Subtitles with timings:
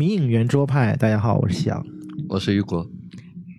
[0.00, 1.86] 迷影圆桌派，大家好，我是夕阳。
[2.26, 2.90] 我是雨果，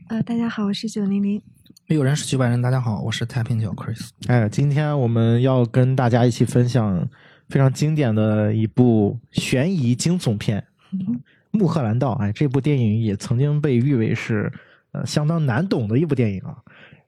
[0.08, 1.40] 呃，大家好，我是九零零。
[1.86, 4.10] 有人是局外人，大家好，我是太平角 Chris。
[4.26, 7.08] 哎，今天我们要跟大家一起分享
[7.50, 10.66] 非常经典的一部悬疑惊悚片
[11.52, 12.14] 《穆赫兰道》。
[12.16, 14.52] 哎，这部电影也曾经被誉为是
[14.94, 16.58] 呃相当难懂的一部电影啊。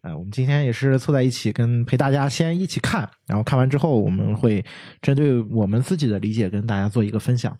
[0.01, 4.63] 哎，我们今天也是凑在一起，跟陪大家先一起看，然后看完之后，我们会
[5.01, 7.57] 针对我们自己的理解跟大家做一个分享。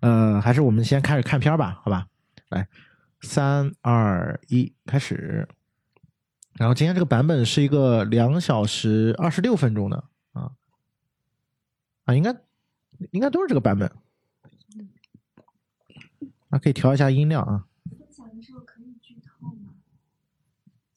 [0.00, 2.06] 呃，还是我们先开始看片儿吧，好吧？
[2.48, 2.68] 来，
[3.20, 5.48] 三二一，开始。
[6.54, 10.52] 然后今天这个版本是一个两小时二十六分钟的啊
[12.04, 12.34] 啊，应该
[13.12, 13.90] 应该都是这个版本。
[16.48, 17.66] 啊，可以调一下音量啊。
[17.84, 19.74] 分享的时候可以剧透吗？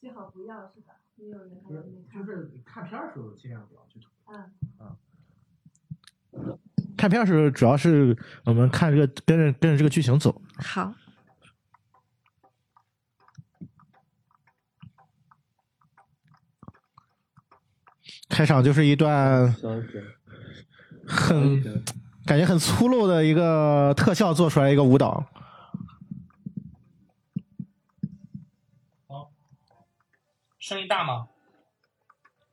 [0.02, 0.96] 最好不要是吧？
[1.16, 1.78] 没有人还没
[2.10, 2.26] 看。
[2.26, 4.10] 是看片的时候尽量不要剧透。
[6.34, 6.58] 嗯，
[6.98, 10.42] 看片的时候主要是我们看这个跟着跟着这个剧情走。
[10.58, 10.94] 好。
[18.30, 19.54] 开场就是一段
[21.06, 21.62] 很
[22.26, 25.24] 感觉很粗陋的一个特效做出来一个舞蹈。
[29.08, 29.32] 好，
[30.58, 31.28] 声音大吗？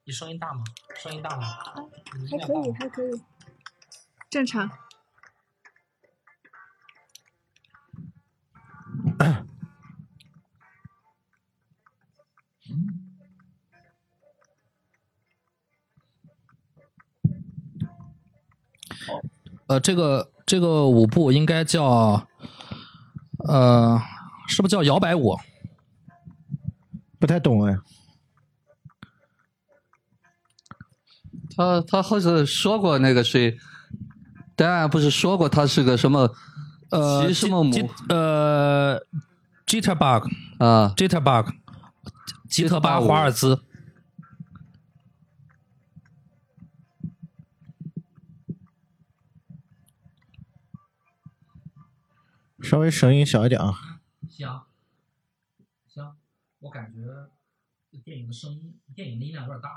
[0.04, 0.62] 你声音大吗？
[0.96, 1.46] 声音大吗？
[2.30, 3.10] 还可以，还可以，
[4.30, 4.70] 正常。
[19.66, 22.26] 呃，这个这个舞步应该叫，
[23.48, 24.00] 呃，
[24.48, 25.36] 是不是叫摇摆舞？
[27.18, 27.76] 不太懂哎。
[31.56, 33.58] 他他好像说过那个谁，
[34.60, 36.30] 当然不是说过他是个什么
[36.90, 37.72] 呃骑什么母？
[37.72, 39.00] 吉呃
[39.64, 40.30] ，Jitterbug。
[40.58, 40.92] 啊。
[40.98, 41.54] Jitterbug，
[42.46, 43.62] 吉特巴华尔兹。
[52.60, 53.72] 稍微声音小一点啊。
[54.28, 54.60] 行，
[55.88, 56.12] 行，
[56.58, 57.00] 我感觉
[58.04, 59.70] 电影的声音，电影的音量有点大。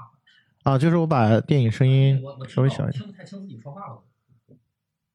[0.69, 4.03] 啊，就是我把电影声音稍微小一点，听不太清自己说话了，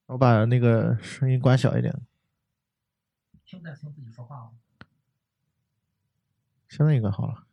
[0.09, 1.95] 我把那个声音关小一点。
[3.45, 4.51] 听不太清自己说话了。
[6.69, 7.48] 现在应该好了。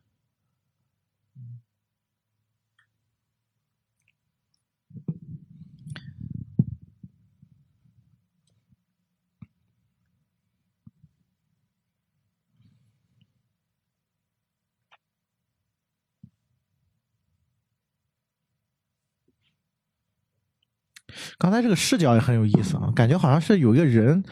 [21.38, 24.22] 刚才这个视角也很有意思啊，感觉好像是有一个人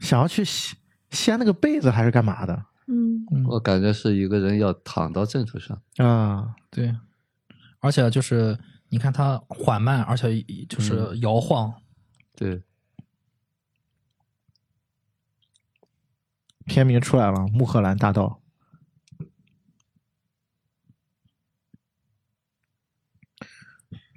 [0.00, 0.76] 想要去掀
[1.10, 6.54] 掀那个被子，还是干嘛的嗯，我感觉是一个人要躺到枕头上，啊？
[6.70, 6.94] 对，
[7.80, 8.58] 而且就是
[8.90, 11.72] 你看它缓慢，而且就是摇晃。
[12.36, 12.62] 对，
[16.66, 18.40] 片名出来了，《穆赫兰大道》。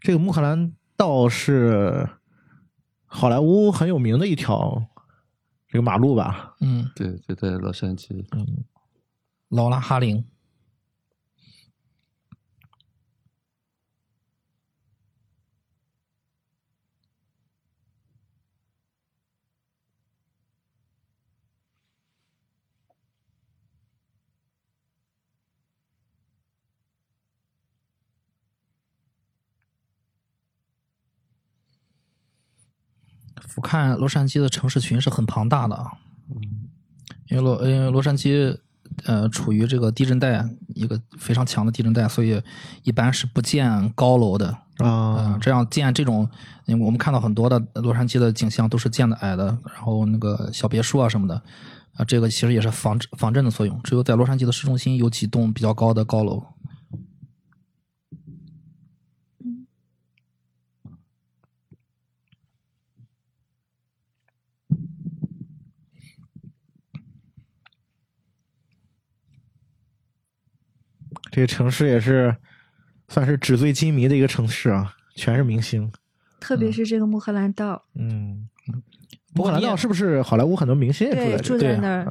[0.01, 2.09] 这个穆赫兰道是
[3.07, 4.85] 好莱坞很有名的一条
[5.67, 6.55] 这个马路吧？
[6.59, 8.25] 嗯，对，就在洛杉矶。
[8.31, 8.63] 嗯，
[9.49, 10.23] 劳拉哈林。
[33.57, 35.93] 俯瞰洛杉矶的城市群是很庞大的啊，
[37.27, 38.55] 因为洛因为洛杉矶
[39.05, 42.39] 呃处于这个地震带一个非常强的地震带，所以
[42.83, 44.47] 一般是不建高楼的。
[44.77, 46.29] 啊嗯，这样建这种，
[46.65, 51.41] 因为我们看到很多的洛杉矶的景象都是建的矮的，然后那个小别墅啊什么的，
[51.95, 53.81] 啊，这个其实也是防防震的作用。
[53.81, 56.43] 只有在洛杉矶的市中心有几栋比较高的高楼。
[71.37, 72.35] 这个城市也是
[73.09, 75.91] 算是纸醉金迷的一个城市啊，全是明星。
[76.39, 78.49] 特别是这个穆赫兰道，嗯，
[79.35, 81.43] 穆赫兰道是不是好莱坞很多明星也住，在这里？
[81.43, 82.05] 住在那儿。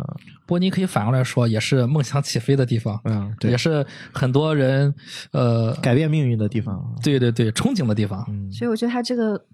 [0.47, 3.85] 不过你可以反过来说，也是梦想起飞的地方，嗯，对也，是
[4.15, 4.95] 很多人
[5.33, 6.95] 呃，改变命运的地方。
[7.03, 8.25] 对对对，憧憬的地方。
[8.29, 9.45] 嗯所以我觉得他这个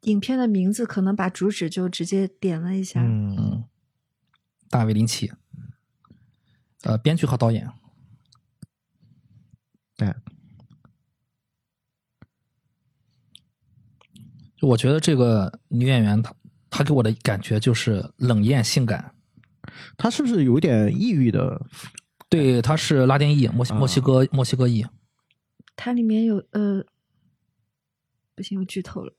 [0.00, 3.00] 影片的名字可能把主旨就直接点了一下。
[3.04, 3.64] 嗯，嗯，
[4.68, 5.30] 大卫林奇，
[6.82, 7.70] 呃，编剧和导演。
[9.96, 10.14] 哎，
[14.56, 16.34] 就我觉得这个女演员她
[16.68, 19.14] 她给我的感觉就是冷艳性感，
[19.96, 21.60] 她是不是有点抑郁的？
[22.28, 24.84] 对，她是拉丁裔，墨西墨西哥墨西哥裔。
[25.76, 26.84] 它里面有呃，
[28.34, 29.14] 不行，我剧透了。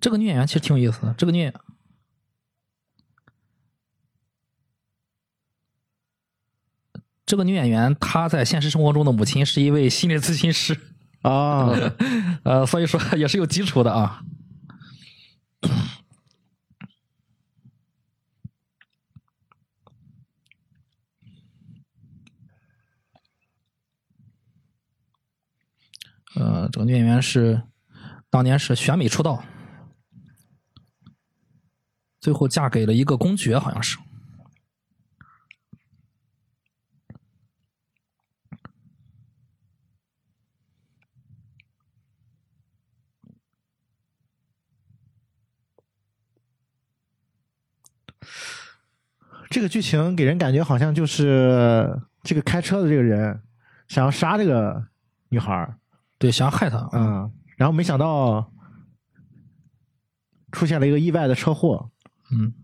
[0.00, 1.54] 这个女演员其实挺有意思的，这个女演
[7.24, 10.78] 这个女演员她在现实生活中的母亲是一位心理咨询师，
[11.22, 11.70] 啊，
[12.44, 14.22] 呃，所以说也是有基础的啊。
[26.34, 27.62] 呃，这个女演员是
[28.30, 29.44] 当年是选美出道，
[32.20, 33.98] 最后嫁给了一个公爵，好像是。
[49.52, 53.38] 这个剧情给人感觉好像就是这个开车的这个人
[53.86, 54.82] 想要杀这个
[55.28, 55.76] 女孩儿，
[56.18, 56.88] 对，想要害她。
[56.92, 58.50] 嗯，然后没想到
[60.50, 61.90] 出现了一个意外的车祸，
[62.30, 62.54] 嗯，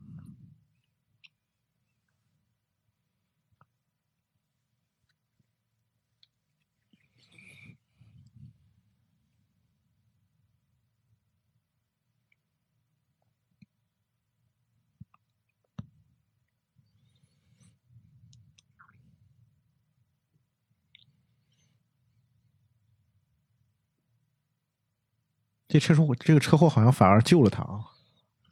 [25.69, 27.85] 这车祸这个车祸好像反而救了他啊，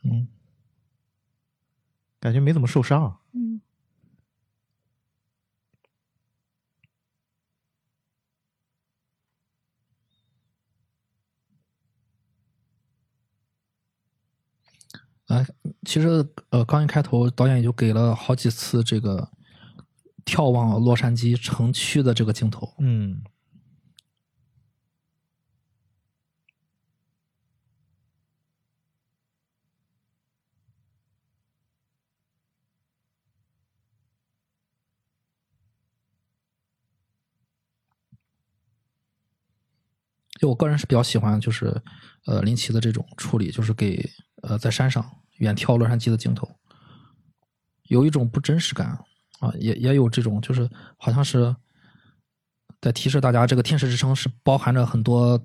[0.04, 0.28] 嗯，
[2.20, 3.18] 感觉没怎么受伤。
[3.32, 3.62] 嗯，
[15.28, 15.46] 哎，
[15.86, 19.30] 其实呃，刚一开头导演也就给了好几次这个
[20.26, 22.74] 眺望洛杉矶城区的这个镜头。
[22.78, 23.22] 嗯，
[40.38, 41.74] 就我个人是比较喜欢，就是
[42.26, 44.08] 呃林奇的这种处理，就是给
[44.42, 45.04] 呃在山上
[45.38, 46.48] 远眺洛杉矶的镜头，
[47.84, 48.98] 有一种不真实感
[49.40, 50.68] 啊，也也有这种就是
[50.98, 51.54] 好像是
[52.80, 55.40] 在提示大家，这个天使之城是包含着很多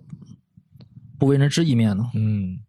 [1.18, 2.60] 不为人知一面的，嗯，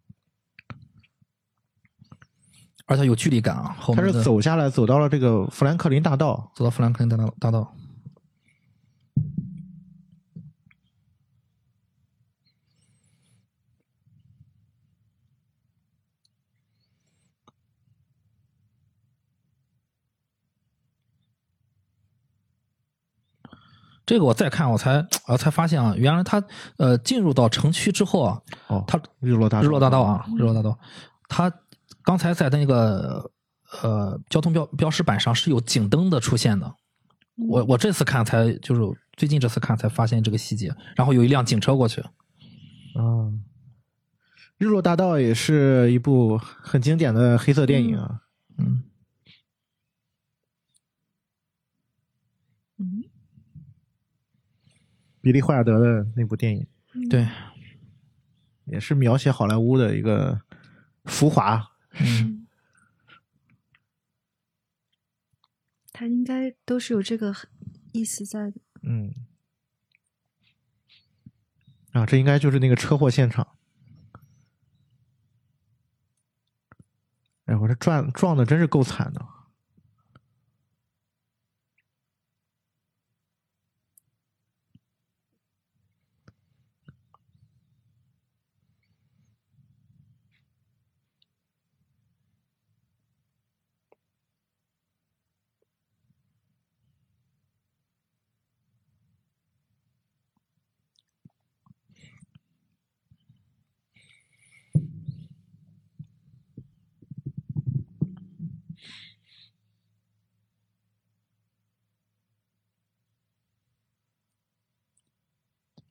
[2.85, 3.75] 而且有距离感啊。
[3.79, 7.75] 后他面的是走下来走到了这个富兰克林大道，走到富兰克林大道大道，
[24.05, 26.43] 这个我再看，我才啊才发现啊，原来他
[26.77, 30.77] 呃进入到城区之后啊，哦，他日落大日落大道啊，日落大道，
[31.29, 31.51] 他
[32.03, 33.31] 刚才在那个
[33.81, 36.69] 呃交通标标识板上是有警灯的出现的，
[37.47, 38.81] 我我这次看才就是
[39.15, 42.03] 最近这次看才发现这个细节，然后有一辆警车过去，
[42.99, 43.43] 嗯，
[44.57, 48.19] 日落大道也是一部很经典的黑色电影啊。
[48.57, 48.83] 嗯，嗯，
[55.23, 56.67] 比利怀尔德的那部电影，
[57.09, 57.25] 对，
[58.65, 60.41] 也是描写好莱坞的一个
[61.05, 61.71] 浮华。
[61.93, 62.45] 嗯，
[65.93, 67.33] 他应该都是有这个
[67.93, 68.59] 意思在的。
[68.81, 69.13] 嗯，
[71.93, 73.47] 啊，这应该就是那个车祸现场。
[77.45, 79.25] 哎，我这撞撞的真是够惨的。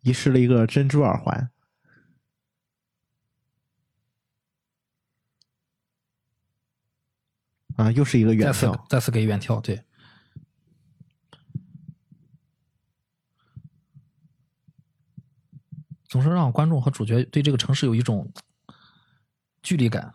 [0.02, 1.50] 遗失了一个珍珠耳环。
[7.76, 8.87] 啊，又是一个远再次眺。
[8.88, 9.82] 再次给远跳，对。
[16.04, 18.30] 总是让观众和主角对这个城市有一种
[19.62, 20.14] 距离感。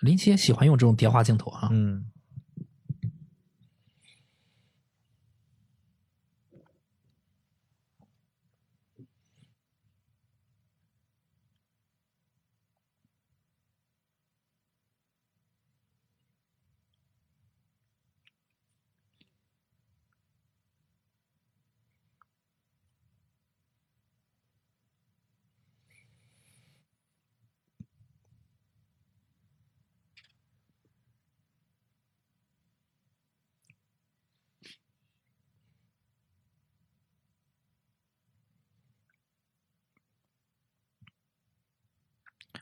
[0.00, 1.68] 林奇也喜欢用这种叠化镜头啊，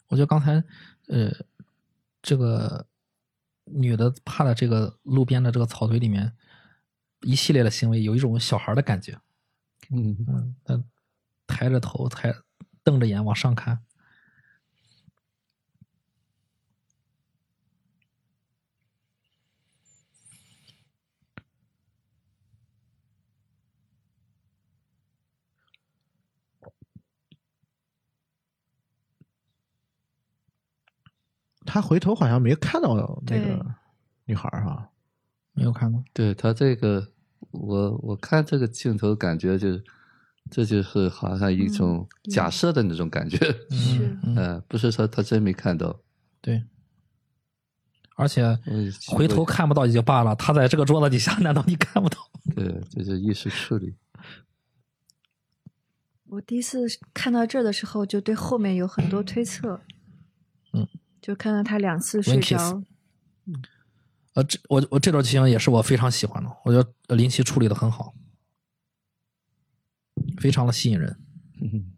[0.09, 0.63] 我觉得刚才，
[1.09, 1.31] 呃，
[2.21, 2.87] 这个
[3.65, 6.33] 女的趴在这个路边的这个草堆里面，
[7.23, 9.19] 一系列的行为有一种小孩的感觉。
[9.91, 10.83] 嗯，嗯，她
[11.47, 12.35] 抬着头，抬
[12.83, 13.81] 瞪着眼往上看。
[31.69, 32.95] 他回头好像没看到
[33.27, 33.67] 那个
[34.25, 34.91] 女孩儿哈。
[35.53, 37.07] 没有看到，对他这个，
[37.51, 39.85] 我我看这个镜头感觉就是，
[40.51, 43.37] 这就是好像一种假设的那种感觉，
[43.69, 46.01] 是嗯，呃，不是说他真没看到。
[46.41, 46.63] 对。
[48.15, 52.19] 而且嗯回头看不到也就罢了，他在这个桌子底下，难道你看不到？
[52.55, 53.95] 对，这是意识处理。
[56.27, 59.81] 我第一次看到这儿的时候，就对后面有很多推测。
[59.89, 59.98] 嗯，
[61.21, 62.83] 就看到他两次睡着，
[64.35, 68.15] 呃，这我我这段剧情也是我非常喜欢的，我觉得呃林奇处理的很好，
[70.39, 71.17] 非常的吸引人。
[71.61, 71.93] 嗯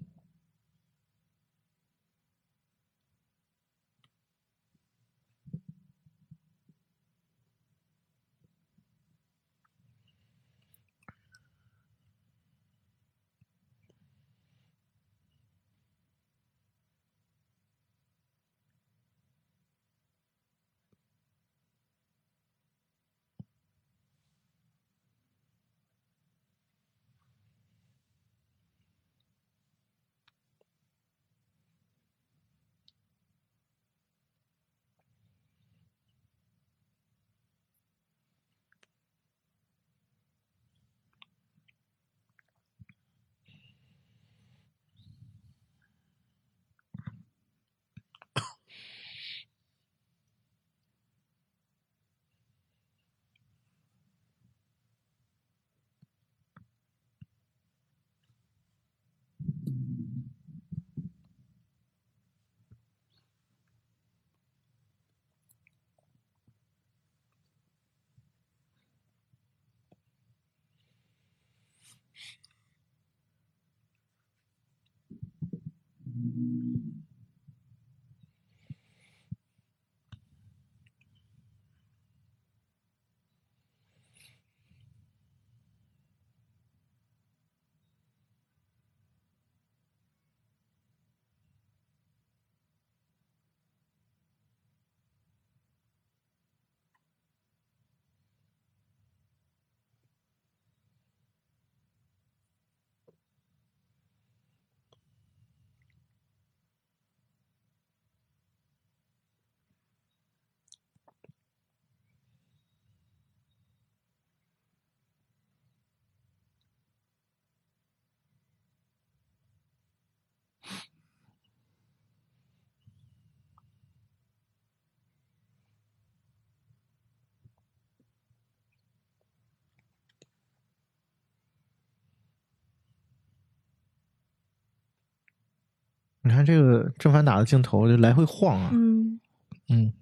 [136.22, 139.20] 你看这个正反打的镜头就来回晃啊，嗯
[139.68, 139.92] 嗯，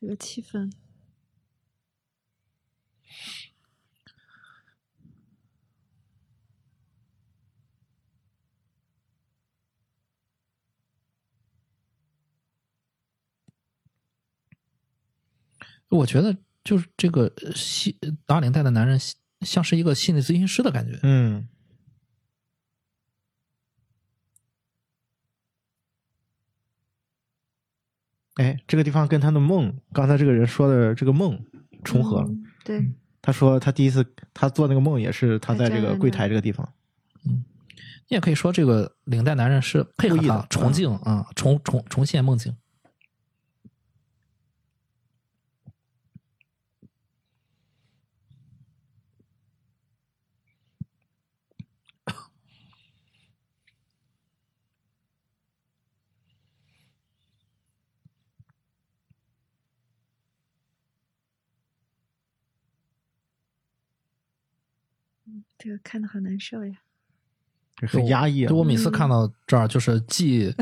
[0.00, 0.72] 有气氛。
[15.90, 18.98] 我觉得就是这个西打领带的男人
[19.42, 21.46] 像是一个心理咨询师的感觉，嗯，
[28.34, 31.38] 哎，这个地方跟他的梦，刚才这个人说的这个梦
[31.82, 32.28] 重合了。
[32.28, 36.68] 嗯对，他说他第一次他做那个梦也是他在这个柜台这个地方。
[37.26, 37.44] 嗯
[38.06, 42.54] 你也可以说这个领带男人是配合故意的他重境啊，重重重现梦境。
[65.64, 66.76] 这个看的好难受呀。
[67.90, 68.56] 很压抑啊就！
[68.56, 70.54] 我每次看到这儿，就是既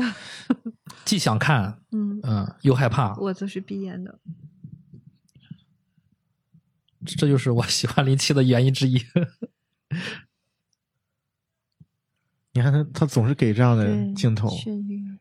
[1.03, 3.13] 既想看，嗯，嗯，又害怕。
[3.17, 4.17] 我就是闭眼的。
[7.05, 8.97] 这就是我喜欢林七的原因之一。
[12.53, 15.19] 你看他，他总是给这样的，镜头，眩晕。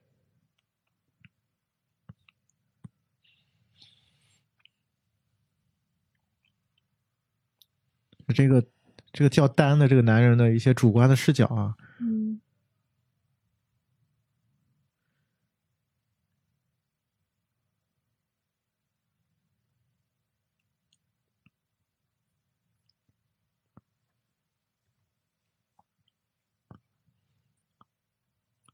[8.35, 8.65] 这个
[9.13, 12.41] 这个叫丹的这个男人的一些主观的视角啊，嗯，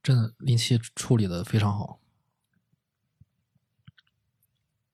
[0.03, 2.01] 真的，林七处理的非常好。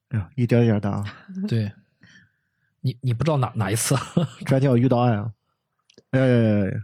[0.08, 1.04] 哎呀，一点一点的啊，
[1.46, 1.70] 对，
[2.84, 3.96] 你你不知道哪哪一次，
[4.44, 5.30] 转角遇到爱啊！
[6.10, 6.70] 哎呀呀呀呀！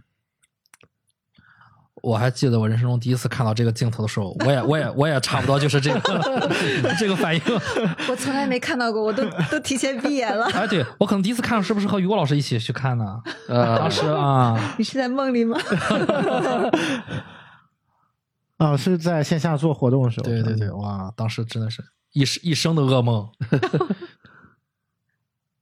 [2.02, 6.00] 我还记得我人生中第一次看到这个镜头的时候，我也我也我也差不多就是这个
[6.98, 7.42] 这个反应。
[8.08, 10.46] 我从来没看到过，我都都提前闭眼了。
[10.46, 13.20] 哎，对我可能第一次看是不是和于果老师一起去看呢？
[13.48, 15.58] 呃当时啊，你是在梦里吗？
[18.56, 20.24] 啊，是在线下做活动的时候。
[20.24, 23.28] 对对对，哇，当时真的是一生一生的噩梦。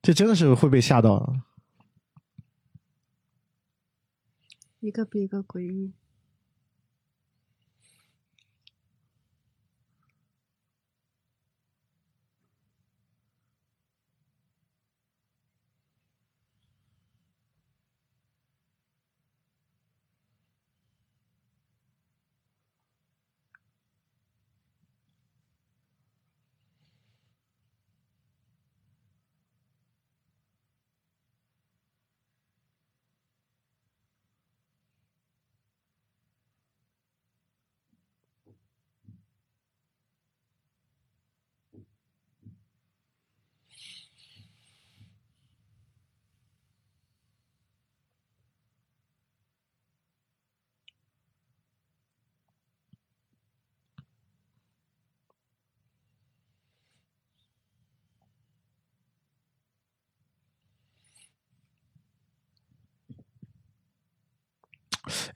[0.09, 1.45] 这真的是会被吓到啊。
[4.81, 5.93] 一个比一个诡异。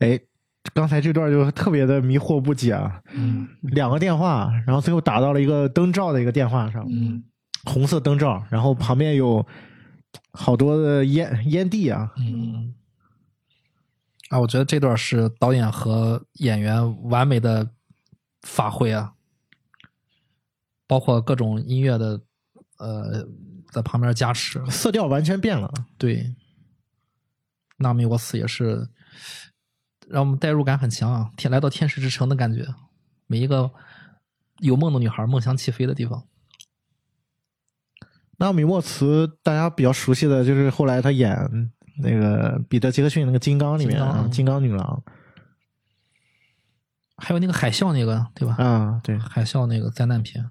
[0.02, 0.20] 哎，
[0.74, 3.00] 刚才这段就特别的迷惑不解啊。
[3.12, 7.22] 嗯两个电话，然后最后打到了一个灯罩的一个电话上，嗯
[7.64, 9.46] 红色灯罩，然后旁边有
[10.32, 12.12] 好多的烟烟蒂啊。
[12.16, 12.74] 嗯。
[14.30, 17.68] 啊，我觉得这段是导演和演员完美的
[18.40, 19.12] 发挥啊，
[20.86, 22.18] 包括各种音乐的
[22.78, 23.28] 呃
[23.70, 24.64] 在旁边加持。
[24.70, 26.34] 色调完全变了，对，
[27.76, 28.88] 纳米沃斯也是
[30.12, 32.66] 让我们代入感很强啊，天来到天使之城的感觉，
[33.26, 33.70] 每一个
[34.58, 36.24] 有梦的女孩梦想起飞的地方。
[38.36, 45.02] 那米莫茨大家比较熟悉的就是后来他演那个彼得杰克逊那个金刚里面啊金刚嗯金刚女郎
[47.16, 48.56] 还有那个海啸那个，对吧？
[48.58, 50.50] 啊，对，海啸那个灾难片，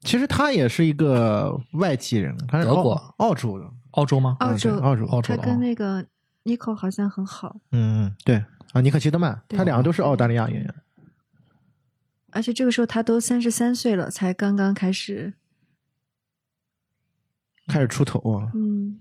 [0.00, 4.36] 其实他也是一个外籍人，他是德国澳洲的，澳洲吗？
[4.38, 6.06] 澳洲澳洲澳洲的啊跟那个
[6.44, 10.74] Nico 好像很好，嗯嗯，对啊，尼可基德曼，他两个都是澳大利亚演员，
[12.30, 15.34] 而且这个时候他都三十三岁了，才刚刚开始。
[17.66, 19.00] 开始出头啊，嗯，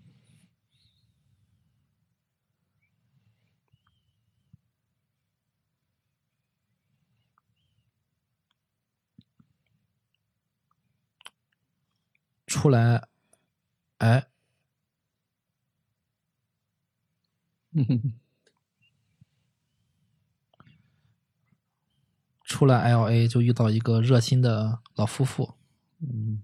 [12.46, 13.08] 出来，
[13.98, 14.28] 哎，
[22.44, 25.54] 出来 L A 就遇到一个热心的老夫妇，
[26.02, 26.42] 嗯。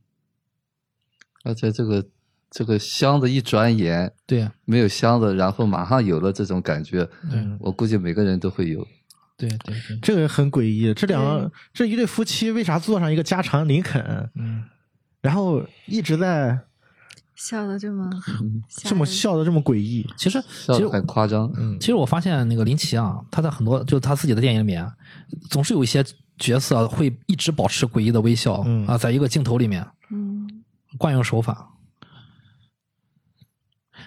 [1.43, 2.07] 而且这个
[2.49, 4.49] 这个箱子一转眼对。
[4.65, 8.87] 没有箱子，然后马上有了这种感觉，嗯我估计每个人都会有。
[9.37, 10.93] 对对对，这个很诡异。
[10.93, 14.63] 这两个这一对夫妻为啥坐上一个加长林肯，嗯，
[15.21, 16.59] 然后一直在
[17.35, 18.09] 笑的这么
[18.69, 20.07] 吓这么笑的这么诡异？
[20.17, 24.89] 其实其实很夸张，嗯，其实我发现那个林奇啊，他在很多就是他自己的电影里面，
[25.49, 26.03] 总是有一些
[26.37, 30.63] 角色会一直保持诡异的微笑、嗯啊，在一个镜头里面嗯
[30.97, 31.71] 惯用手法。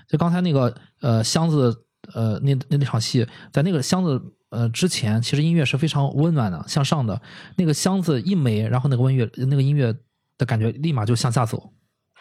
[0.07, 7.21] 就刚才那个呃箱子呃那那那场戏，在那个箱子呃之前，其实音乐是非常温暖的、向上的。
[7.57, 9.95] 那个箱子一没，然后那个音乐那个音乐
[10.39, 11.73] 的感觉立马就向下走。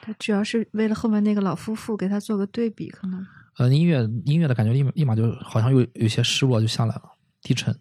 [0.08, 7.02] 他主要是为了后面那个老夫妇给他做个对比，可能呃，音乐音乐的感觉立马立马就好像有有些失落就下来了，
[7.41, 7.78] 低沉。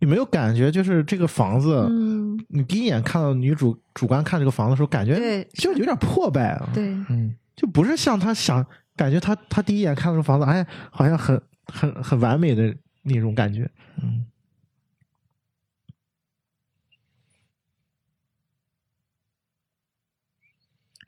[0.00, 8.62] 有没有感觉就是这个房子，嗯你第一眼看到女主主观看这个房子的时候，感觉对就有点破败啊，对嗯，就不是像他想，
[8.96, 13.70] 感觉他他第一眼看到这个房子，哎，好像很很很完美的那种感觉。
[14.02, 14.26] 嗯，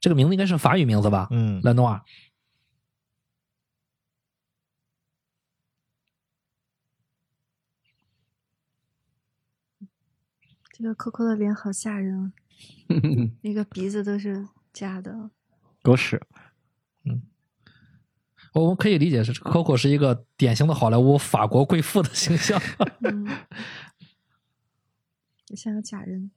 [0.05, 1.29] 这个名字应该是法语名字吧？
[1.31, 2.05] 嗯，兰诺瓦。
[10.75, 12.33] 这个 Coco 的脸好吓人啊，
[13.41, 15.31] 那个鼻子都是假的。
[15.83, 16.21] 狗屎。
[18.53, 22.61] 我们可以理解是 Coco 是一个典型的好莱坞法国贵妇的形象。
[23.01, 23.27] 嗯，
[25.47, 26.31] 就像个假人。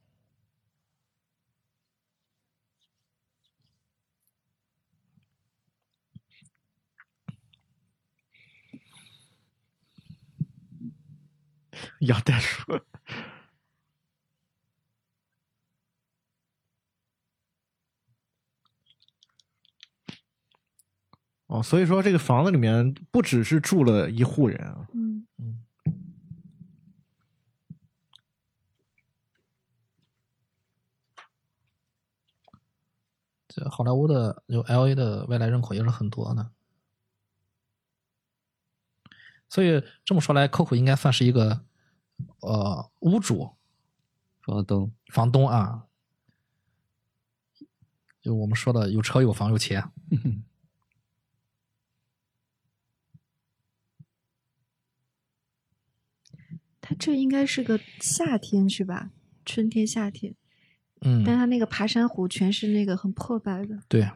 [12.00, 12.62] 养袋鼠。
[21.46, 25.26] 哦，所以说这个房子里面不只是住了一户人啊，嗯。
[33.48, 36.52] 这好莱坞的有 L A 的外来人口也是很多的，
[39.48, 41.64] 所以这么说来，Coco 应该算是一个
[42.40, 43.56] 呃屋主
[44.42, 45.86] 房东，房东啊，
[48.20, 49.90] 就我们说的有车有房有钱。
[56.80, 59.10] 他这应该是个夏天是吧？
[59.44, 60.34] 春天、夏天，
[61.02, 63.82] 嗯，但他那个爬山虎全是那个很破败的。
[63.88, 64.10] 对。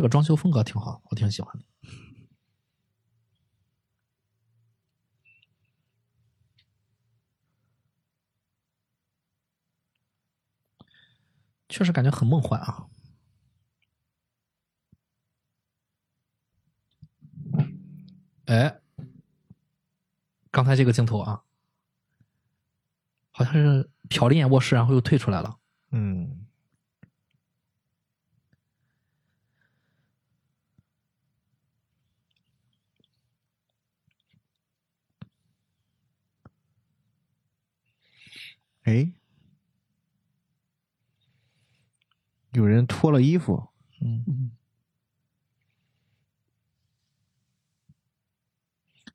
[0.00, 1.64] 这个装修风格挺好，我挺喜欢的。
[11.68, 12.86] 确实感觉很梦幻啊！
[18.46, 18.80] 哎，
[20.50, 21.42] 刚才这个镜头啊，
[23.32, 25.58] 好像是瞟了一眼卧室，然后又退出来了。
[25.90, 26.46] 嗯，
[38.82, 39.12] 哎，
[42.52, 43.68] 有人脱了衣服，
[44.00, 44.52] 嗯，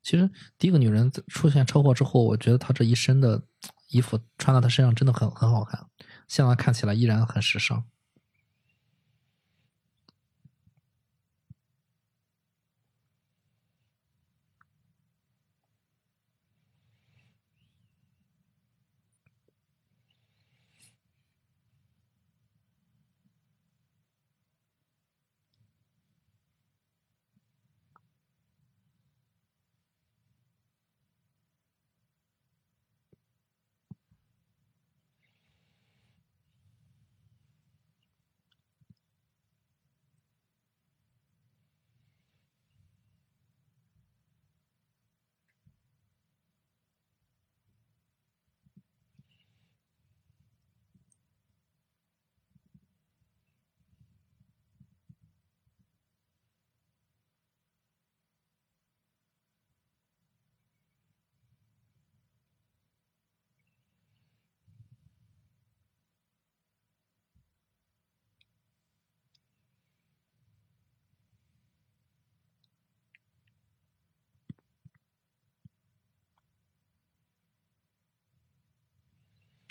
[0.02, 3.46] 其实第一个女人出现车祸之后，我觉得她这一身的
[3.88, 5.88] 衣服穿到她身上真的很很好看，
[6.28, 7.84] 现在看起来依然很时尚。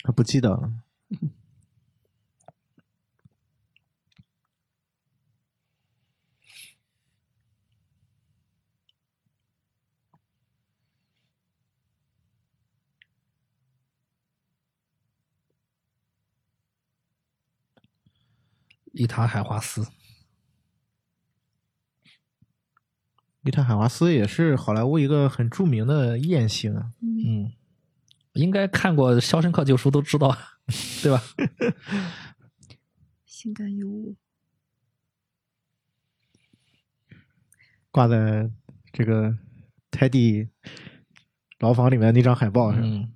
[0.06, 0.72] 他不记得了。
[18.92, 19.88] 伊塔海华斯，
[23.42, 26.92] 伊塔海华斯也是好莱坞一个很著名的艳星啊。
[27.00, 27.52] 嗯，
[28.36, 30.36] 应该看过《肖申克救赎》都知道，
[31.02, 31.22] 对吧？
[33.24, 34.16] 性感尤物，
[37.90, 38.50] 挂在
[38.92, 39.36] 这个
[39.90, 40.48] 泰迪
[41.58, 42.82] 牢房里面那张海报上。
[42.82, 43.12] 嗯，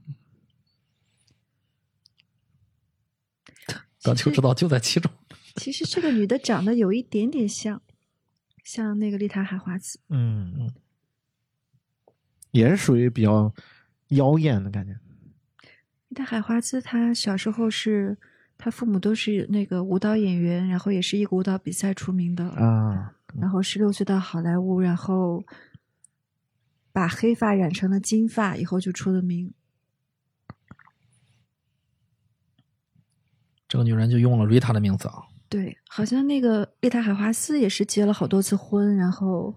[3.98, 5.10] 早就知道就在其中。
[5.56, 7.82] 其实这个女的长得有一点点像，
[8.64, 9.98] 像那个丽塔海华兹。
[10.08, 10.72] 嗯嗯，
[12.52, 13.52] 也是属于比较
[14.08, 14.98] 妖艳的感觉。
[16.10, 18.16] 丽塔海华兹她小时候是，
[18.58, 22.48] 她父母都是那个舞蹈演员，然后也是一个舞蹈比赛出名的。
[22.50, 25.44] 啊，然后十六岁到好莱坞，然后
[26.92, 29.54] 把黑发染成了金发，以后就出了名。
[33.68, 35.22] 这个女人就用了瑞塔的名字啊。
[35.48, 39.54] 对，好像那个丽塔海华斯也是结了好多次婚，然后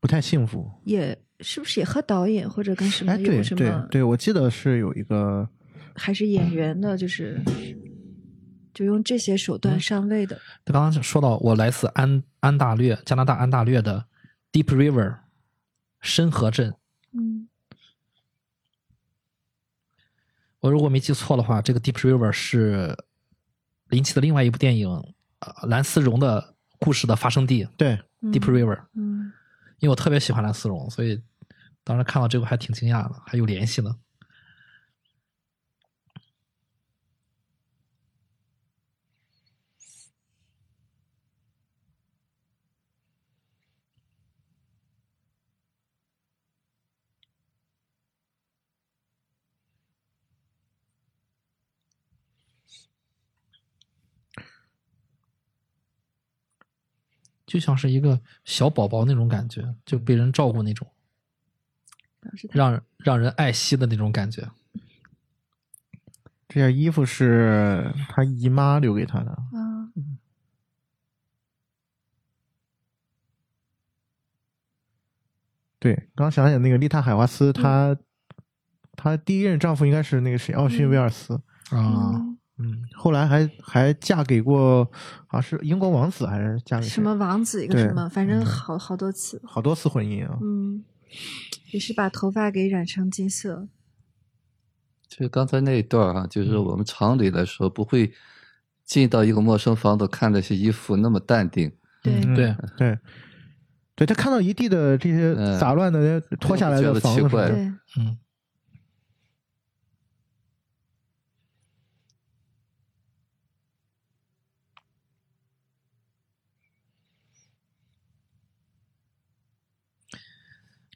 [0.00, 0.68] 不太幸福。
[0.84, 5.48] 也是不是也和导演或者跟什么有什么，对对，我记得是有一个
[5.94, 7.40] 还是演员的，就是
[8.74, 10.40] 就用这些手段上位的。
[10.64, 14.06] 他刚刚说到我来自安安大略，加拿大安大略的
[14.52, 15.18] Deep River
[16.00, 16.74] 深河镇。
[17.12, 17.48] 嗯
[20.60, 22.94] 我如果没记错的话，这个 Deep River 是
[23.88, 24.88] 林奇的另外一部电影
[25.38, 27.66] 《呃蓝丝绒的故事》的发生地。
[27.78, 29.32] 对，嗯 Deep River，嗯
[29.78, 31.18] 因为我特别喜欢蓝丝绒，所以
[31.90, 33.98] 当时看到这个还挺惊讶的，还有联系呢。
[57.44, 60.88] 就像是一个小宝宝那种感觉，就被人照顾那种，
[62.52, 64.48] 让让人爱惜的那种感觉。
[66.48, 69.30] 这件衣服是他姨妈留给他的。
[69.30, 69.92] 啊，
[75.78, 77.96] 对，刚想起那个丽塔海华斯，她
[78.92, 81.34] 她第一任丈夫应该是那个谁，奥逊威尔斯。
[81.70, 84.84] 啊，嗯嗯，后来还还嫁给过，
[85.26, 89.40] 好像是英国王子，还是嫁给什么王子一个什么，反正嗯好好多次。
[89.46, 90.36] 好多次婚姻啊。
[90.42, 90.84] 嗯，
[91.72, 93.68] 也是把头发给染成金色。
[95.08, 98.12] 就是刚才那一段儿啊，就是我们常理来说不会
[98.84, 102.98] 进到一个陌生房子看那些衣服那么淡定，对，嗯对对，
[103.96, 104.06] 对。
[104.06, 108.16] 他看到一地的这些嗯杂乱的脱下来的房子对，嗯，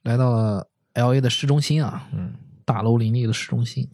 [0.05, 3.88] 来到了 L A 的市中心啊，嗯，大楼林立的市中心。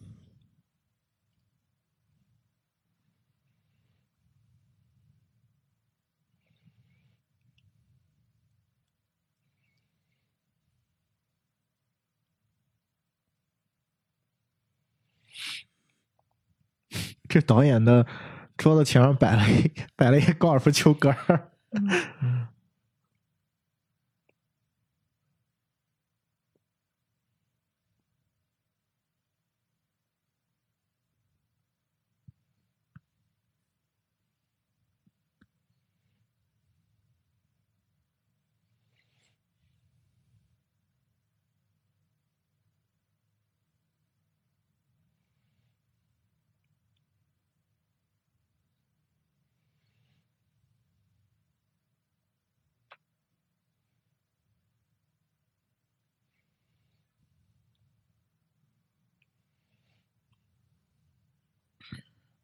[17.29, 18.05] 这导演的
[18.57, 21.51] 桌子前上摆了一摆了一个高尔夫球杆儿。
[22.21, 22.49] 嗯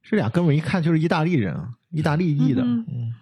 [0.09, 2.61] 这俩哥们儿一看就是意大利人啊，意大利裔的。
[2.63, 3.13] 嗯嗯。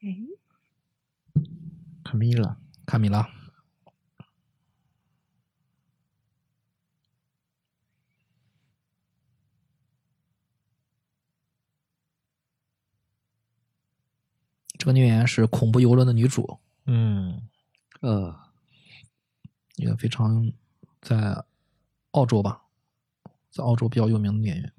[0.00, 0.16] 哎，
[2.02, 3.28] 卡米拉，卡米拉，
[14.78, 17.42] 这个女演员是恐怖游轮的女主，嗯，
[18.00, 18.34] 呃，
[19.76, 20.50] 一个非常
[21.02, 21.44] 在
[22.12, 22.62] 澳洲吧，
[23.50, 24.72] 在澳洲比较有名的女演员。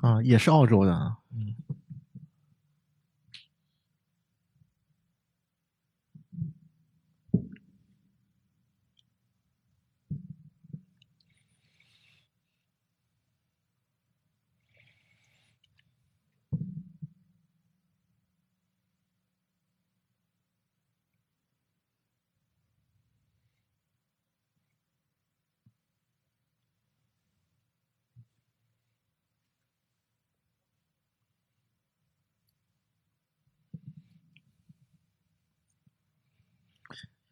[0.00, 1.18] 啊，也是澳洲的啊。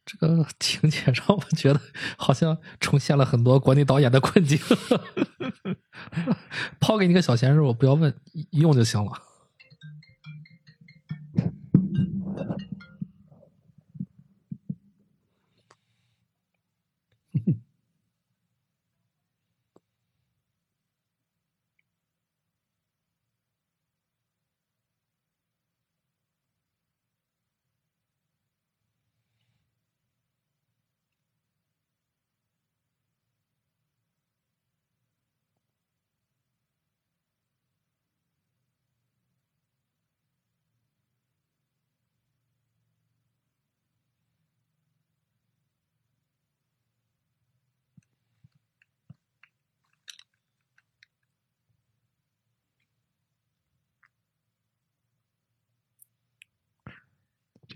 [0.06, 1.80] 这个情节让我觉得
[2.16, 4.56] 好像重现了很多国内导演的困境。
[6.78, 8.14] 抛给你个小鲜肉，不要问，
[8.52, 9.10] 用就行了。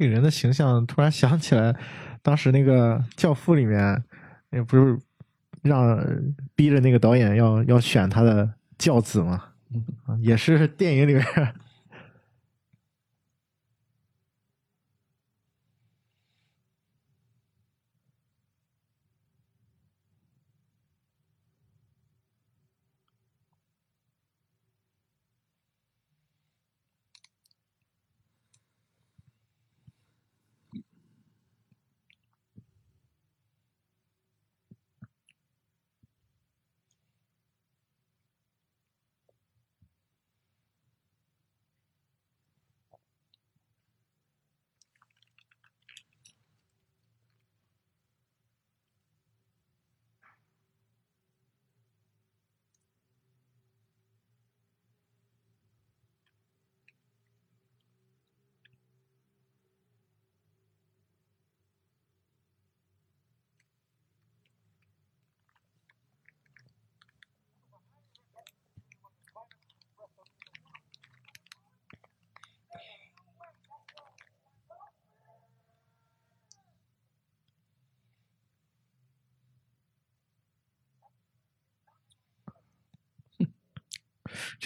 [0.00, 1.76] 这个人的形象突然想起来，
[2.22, 4.02] 当时那个《教父》里面，
[4.50, 4.98] 也不是
[5.60, 6.02] 让
[6.54, 9.44] 逼着那个导演要要选他的教子嘛，
[10.06, 11.22] 啊也是电影里面。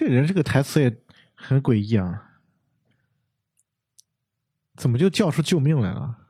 [0.04, 0.94] 这人这个台词也
[1.34, 2.40] 很诡异啊，
[4.76, 6.23] 怎么就叫出救命来了？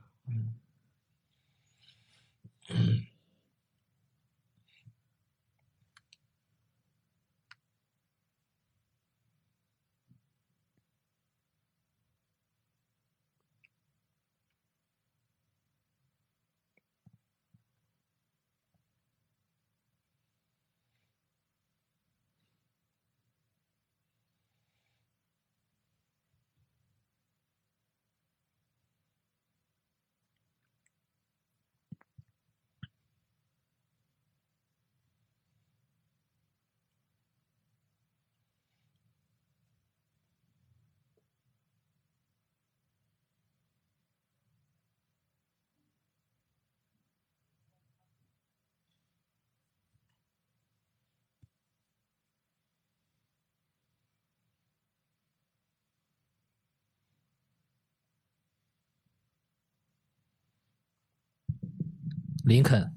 [62.44, 62.92] 林肯，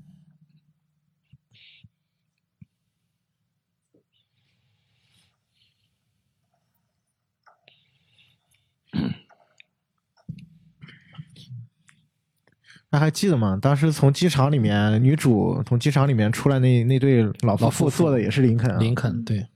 [12.89, 13.57] 那还记得吗？
[13.61, 18.77] 当时从机场里面，女主从机场里面出来那那对老夫老妇坐的也是林肯啊。
[18.79, 19.47] 林肯，对，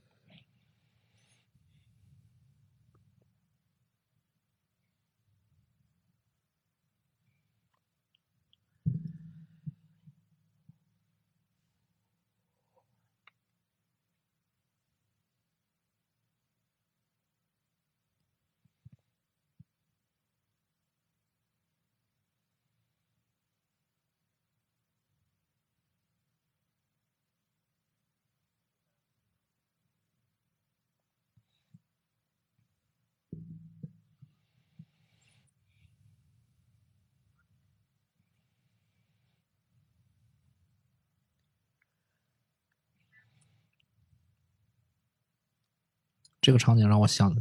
[46.42, 47.32] 这个场景让我想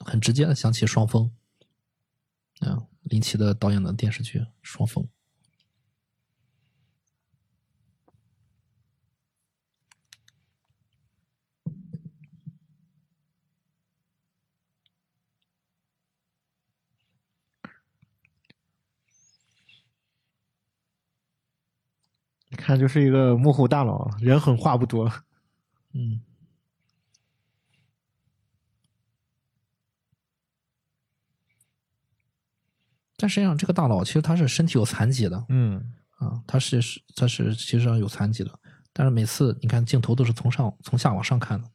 [0.00, 1.32] 很直接的想起双峰，
[2.60, 5.02] 嗯，林奇的导演的电视剧《双峰》。
[22.50, 25.10] 一看就是一个幕后大佬，人狠话不多。
[25.92, 26.20] 嗯，
[33.20, 35.76] 但实际上这个大佬其实他是身体有残疾的，嗯，
[36.16, 38.58] 啊，他是是他是其实上有残疾的，
[38.94, 41.70] 但是每次你看镜头都是从上从下往上看的，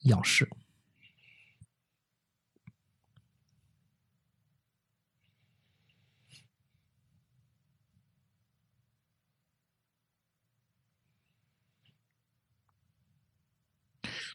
[0.00, 0.46] 仰视。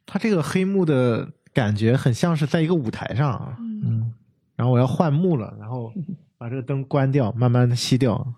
[0.09, 4.13] 他这个黑幕的感觉很像是在一个舞台上啊，嗯，嗯，
[4.55, 5.91] 然后我要换幕了，然后
[6.37, 8.35] 把这个灯关掉，慢慢的熄掉。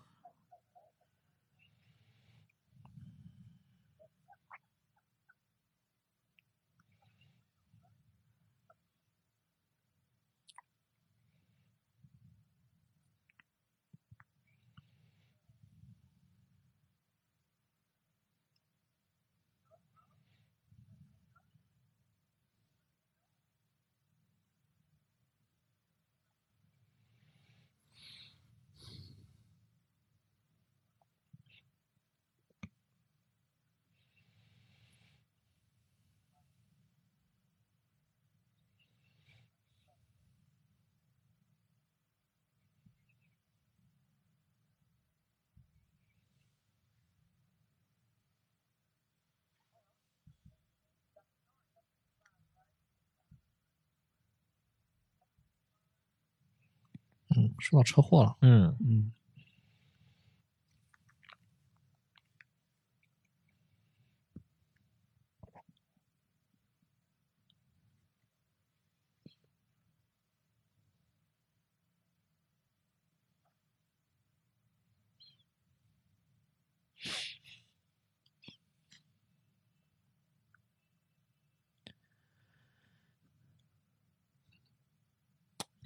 [57.70, 58.76] 嗯，说到车祸了，嗯。
[58.80, 59.11] 嗯，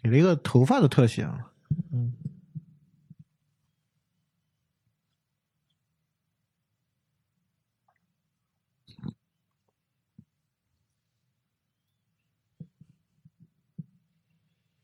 [0.01, 1.52] 给了一个头发的特写啊。
[1.91, 2.13] 嗯，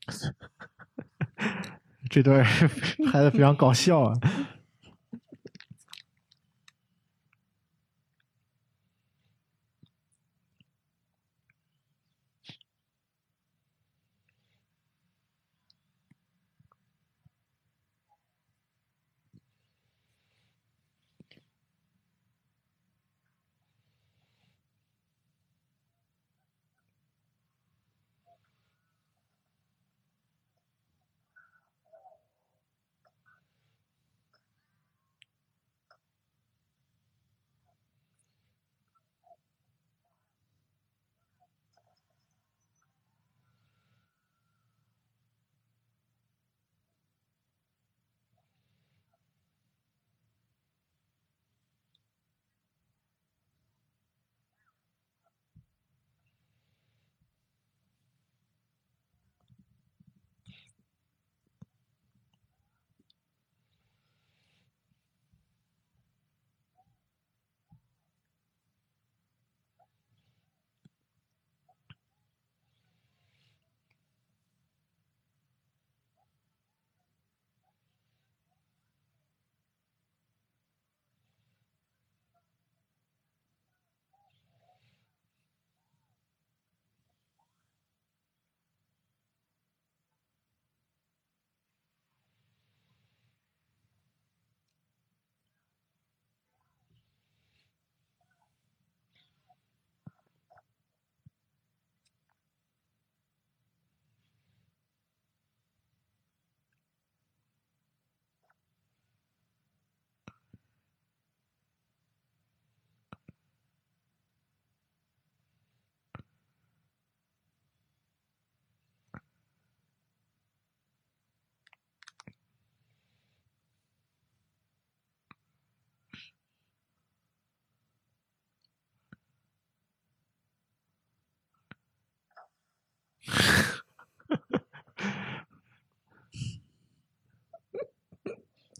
[2.10, 2.44] 这段
[3.10, 4.14] 拍的非常搞笑啊。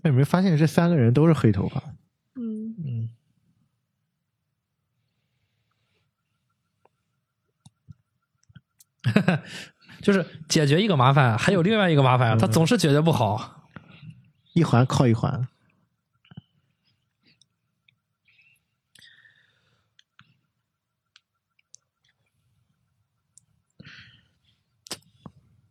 [0.05, 1.83] 有 没有发现这三个人都是黑头发？
[2.37, 3.09] 嗯，嗯，
[10.03, 13.69] 就是解决一个麻烦，还有另外一个麻烦，他总是解决不好。
[14.55, 15.49] 一环靠一环。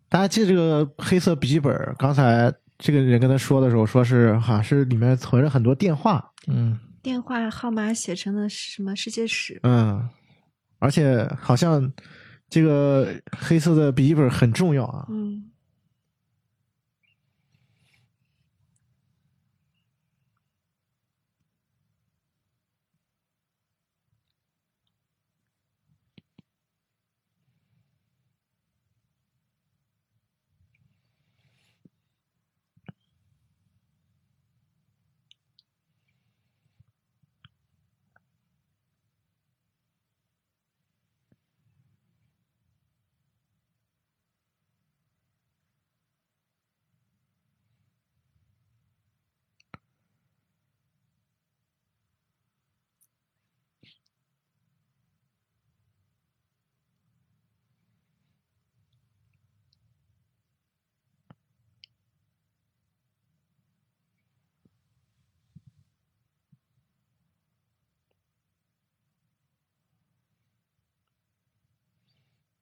[0.09, 1.95] 大家记得这个黑色笔记本？
[1.97, 9.59] 刚才这个人跟他说的时候，说是好像是里面存着很多电话，嗯，电话号码写成了什么世界史？
[9.63, 10.09] 嗯，
[10.79, 11.91] 而且好像
[12.49, 13.07] 这个
[13.37, 15.05] 黑色的笔记本很重要啊。
[15.09, 15.43] 嗯，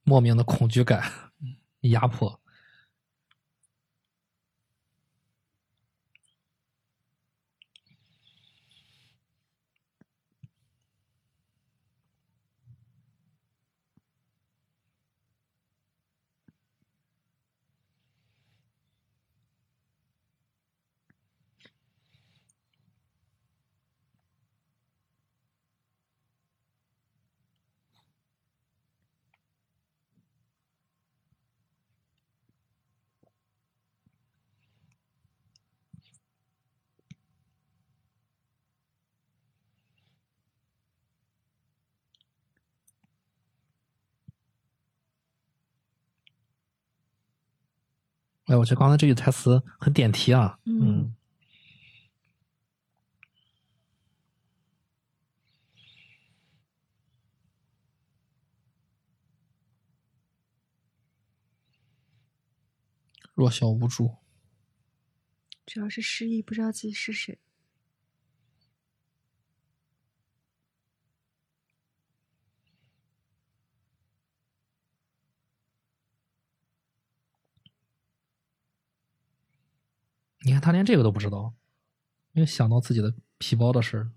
[0.08, 1.04] 莫名的恐惧感、
[1.92, 2.40] 压迫。
[48.48, 50.58] 哎，我觉得刚才这句台词很点题啊。
[50.66, 51.14] 嗯
[63.36, 64.16] 弱小无助。
[65.66, 67.38] 主要是失忆，不知道自己是谁。
[80.60, 81.54] 他连这个都不知道，
[82.32, 84.10] 没有想到自己的皮包的事。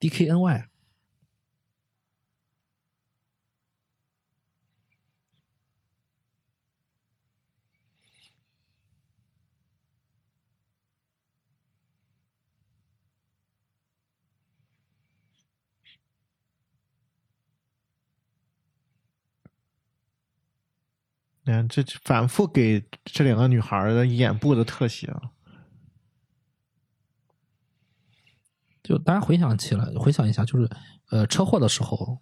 [0.00, 0.68] DKNY，
[21.44, 25.12] 你看，这反复给这两个女孩的眼部的特写。
[28.82, 30.68] 就大家回想起来，回想一下，就是
[31.10, 32.18] 呃，车祸的时候，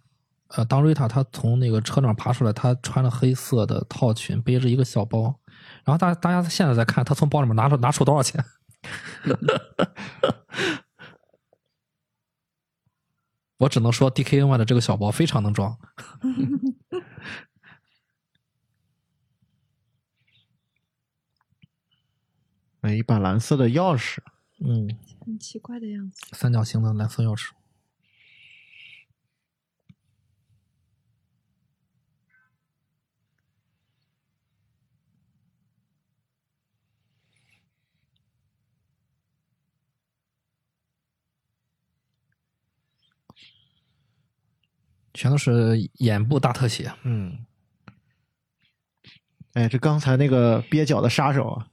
[0.49, 5.39] 呃，当瑞塔她从那个车上爬出来，她穿了黑色的套裙，背着一个小包，
[5.83, 8.43] 然后大大家现在在看，她从包里面拿出拿出多少钱？
[13.57, 15.77] 我只能说，DKNY 的这个小包非常能装。
[22.91, 24.17] 哎，一把蓝色的钥匙，
[24.59, 24.89] 嗯，
[25.25, 26.27] 很奇怪的样子。
[26.33, 27.51] 三角形的蓝色钥匙。
[45.13, 47.45] 全都是眼部大特写，嗯，
[49.53, 51.67] 哎，这刚才那个蹩脚的杀手啊，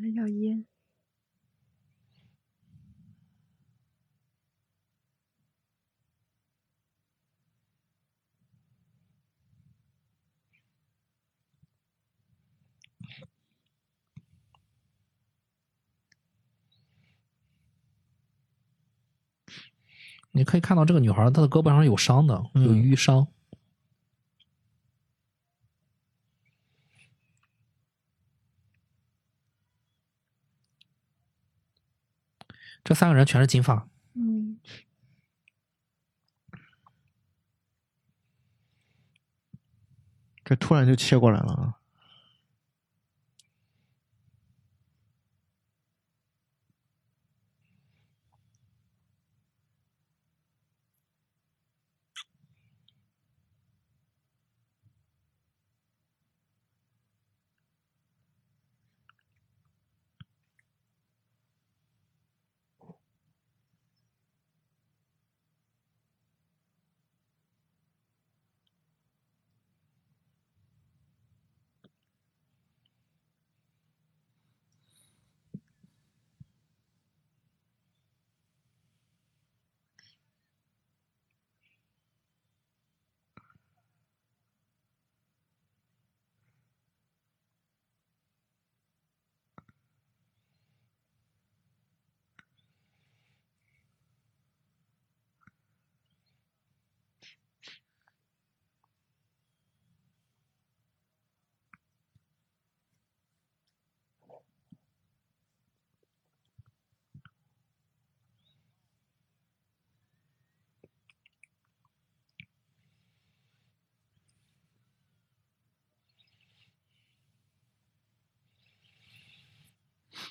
[0.00, 0.64] 那叫烟。
[20.36, 23.33] 你可以看到这个女孩，她的胳膊上有伤的，有淤伤。
[32.84, 34.60] 这三个人全是金发，嗯，
[40.44, 41.80] 这突然就切过来了啊！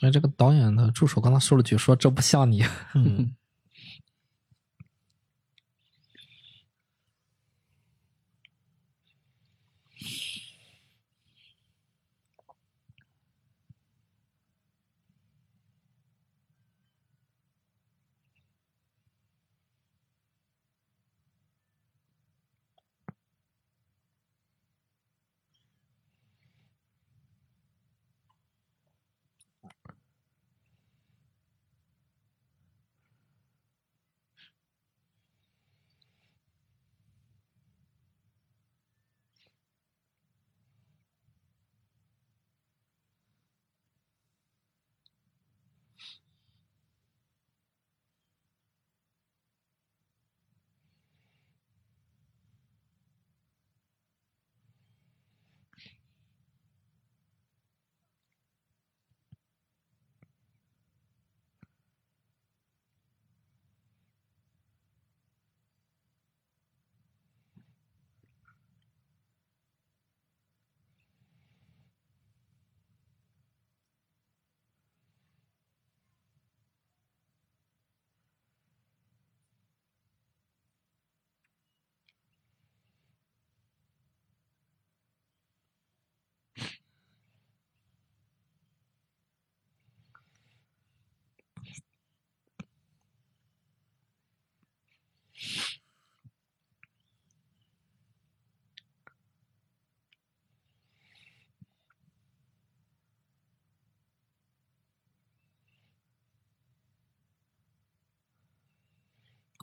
[0.03, 2.61] 哎，这个导演的助手刚才说了句说这不像你，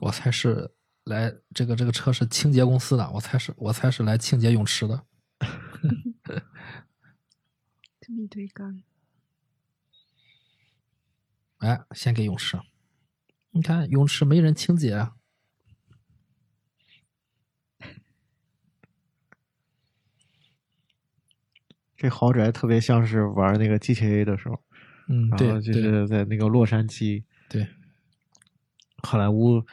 [0.01, 0.71] 我猜是
[1.03, 5.05] 来这个这个车是清洁公司的，我猜是我猜是来清洁泳池的。
[7.99, 8.81] 这么一堆缸，
[11.59, 12.59] 哎，先给泳池，
[13.51, 15.13] 你看泳池没人清洁啊，
[21.95, 24.63] 这豪宅特别像是玩那个 GTA 的时候，
[25.07, 27.67] 嗯，然后就对对是在那个洛杉矶，对，
[29.03, 29.63] 好莱坞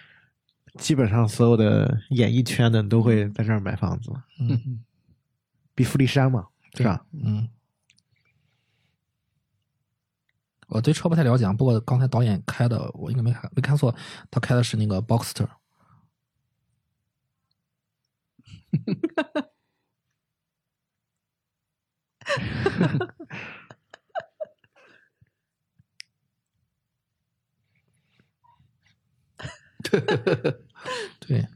[0.79, 4.11] 基本上所有的演艺圈的都会在这儿买房子，
[4.41, 4.83] 嗯，
[5.75, 7.05] 比富力山嘛，是吧？
[7.13, 7.49] 嗯，
[10.69, 13.95] 我对车不太了解，啊，不过刚才导演开的我应该没看没看错，
[14.31, 15.49] 他开的是那个 Boxster。
[31.21, 31.47] 对，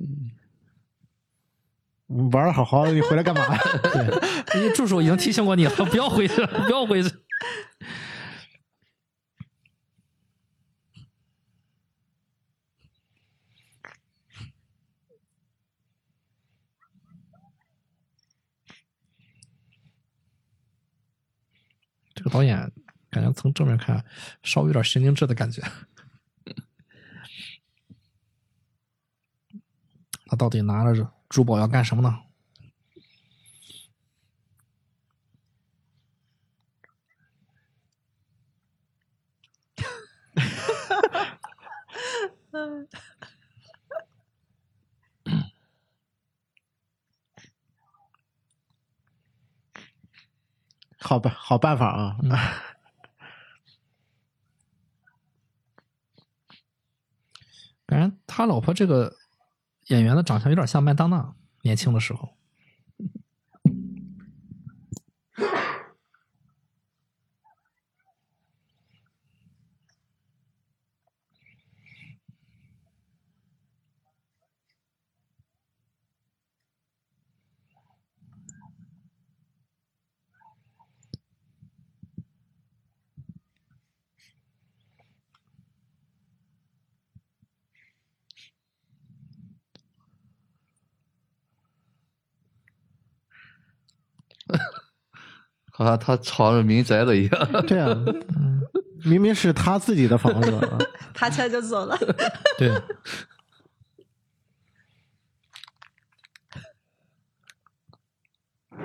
[2.07, 3.43] 你玩的好好的，你回来干嘛？
[3.83, 4.05] 对，
[4.61, 7.11] 你助手已经提醒过你了， 不要回去了，不要回去。
[22.15, 22.71] 这个导演
[23.11, 24.05] 感觉从正面看
[24.45, 25.61] 稍微有点神经质的感觉。
[30.33, 32.19] 他到底拿着珠宝要干什么呢？
[50.99, 52.17] 好办好办法啊！
[57.87, 59.15] 感觉他老婆这个
[59.93, 62.31] 演员的长相有点像麦当娜，年轻的时候。
[95.83, 97.49] 好像他闯入民宅了一样。
[97.67, 97.97] 对啊，
[99.05, 100.79] 明明是他自己的房子，啊
[101.15, 101.99] 爬起来就走了。
[102.59, 102.71] 对，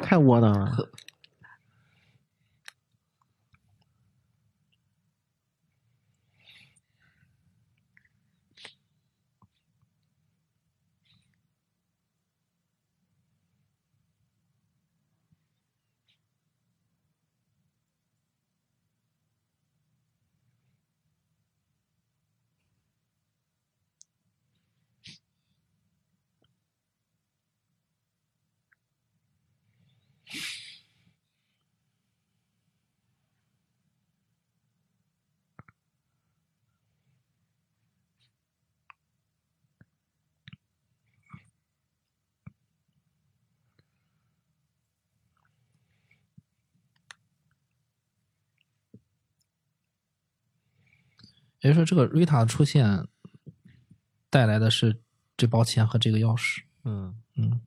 [0.01, 0.89] 太窝囊了。
[51.67, 53.05] 也就是说，这个瑞塔的出现
[54.29, 54.97] 带来的是
[55.35, 56.61] 这包钱和这个钥匙。
[56.85, 57.59] 嗯嗯，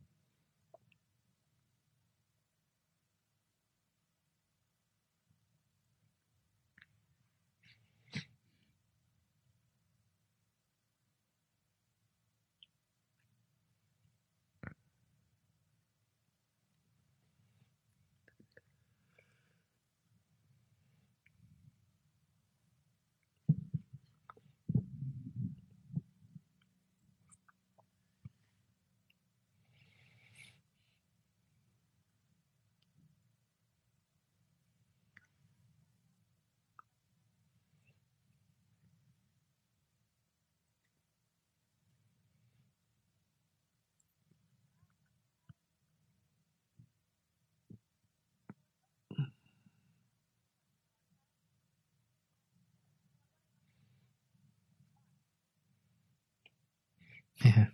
[57.43, 57.67] 嘿嘿，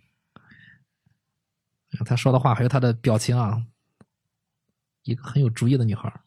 [2.05, 3.67] 他说的话还有他的表情啊，
[5.03, 6.21] 一个很有主意的女孩。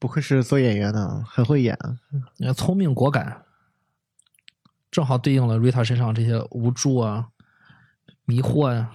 [0.00, 1.76] 不愧是做演员的，很会演。
[2.38, 3.44] 呃，聪明果敢，
[4.92, 7.30] 正好对应了瑞塔身上这些无助啊、
[8.24, 8.94] 迷惑呀、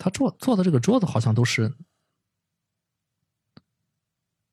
[0.00, 1.76] 他做做的这个桌子好像都是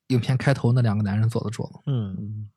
[0.08, 1.80] 影片开头那两个男人做的桌子。
[1.86, 2.50] 嗯，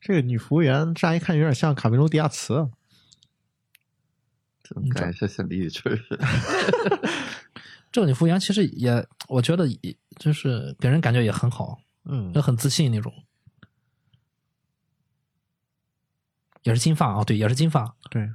[0.00, 2.68] 这个女服务员乍一看有点像卡梅隆·迪亚茨。
[4.94, 5.98] 感觉像李宇春？
[7.92, 13.12] 这个女服务员其实也，我觉得也就是给人感觉也很好，嗯也很自信那种。
[16.62, 17.94] 也是金发啊，对，也是金发。
[18.10, 18.28] 对，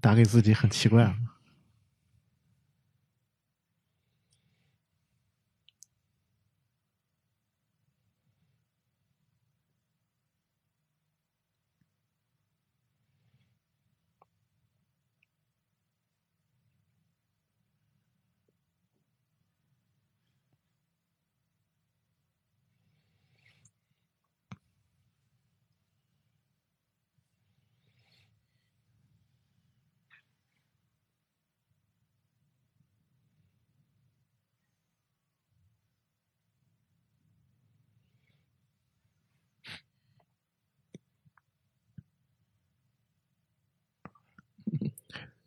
[0.00, 1.14] 打给自己很奇怪。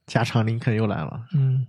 [0.09, 1.67] 加长林肯又来了，嗯，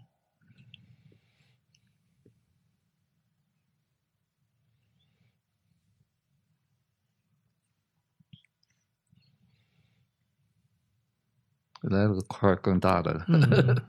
[11.82, 13.12] 来了个块儿更大的。
[13.12, 13.24] 了。
[13.28, 13.84] 嗯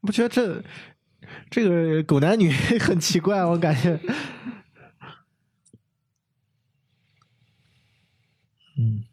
[0.00, 0.62] 不觉得这
[1.48, 3.42] 这个狗男女 很奇怪？
[3.44, 3.98] 我感觉，
[8.76, 9.04] 嗯，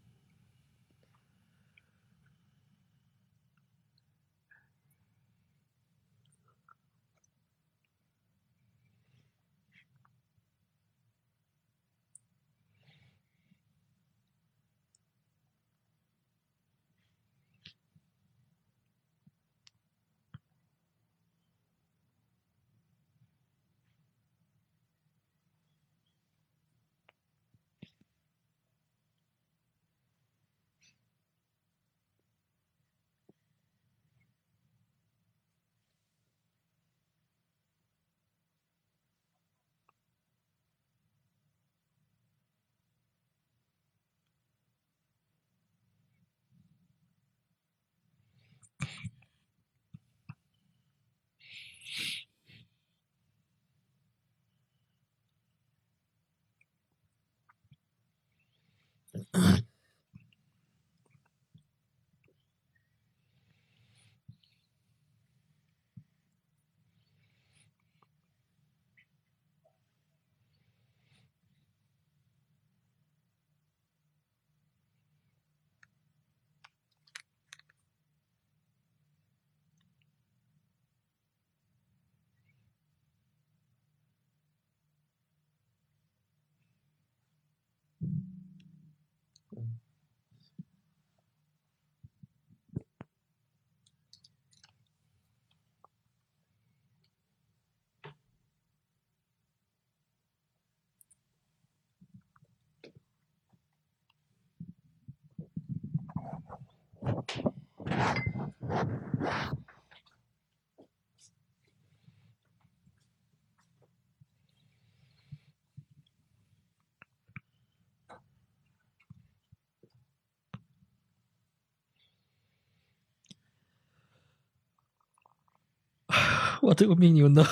[126.62, 127.44] 我 这个命运呢？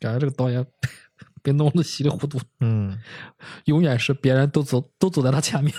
[0.00, 0.66] 感觉这个导演
[1.44, 2.98] 导演被弄得稀里糊涂，嗯，
[3.66, 5.74] 永远是别人都走都走在他前面。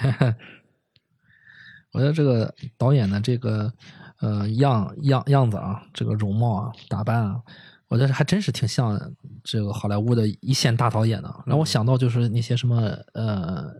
[1.92, 3.72] 我觉得这个导演的这个
[4.20, 7.42] 呃样样样子啊，这个容貌啊、打扮啊，
[7.88, 8.98] 我觉得还真是挺像
[9.42, 12.80] 这个好莱坞的一线大导演的，让我想到就是那些什么
[13.14, 13.74] 呃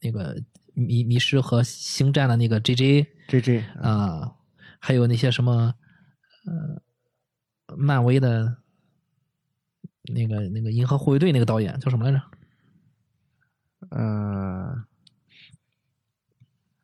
[0.00, 0.34] 那个
[0.72, 4.32] 迷迷失和星战的那个 J J J J 啊、
[4.80, 5.74] 还有那些什么
[6.46, 8.56] 呃，漫威的
[10.14, 12.22] 那个那个银河护卫队那个导演叫什么来着？
[13.90, 14.84] 呃，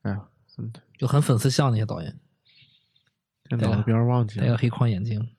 [0.02, 0.28] 哎呀，
[0.98, 2.20] 就很粉丝向那些导演，
[3.44, 4.46] 这脑子边儿忘记了？
[4.46, 5.34] 戴个黑框眼镜。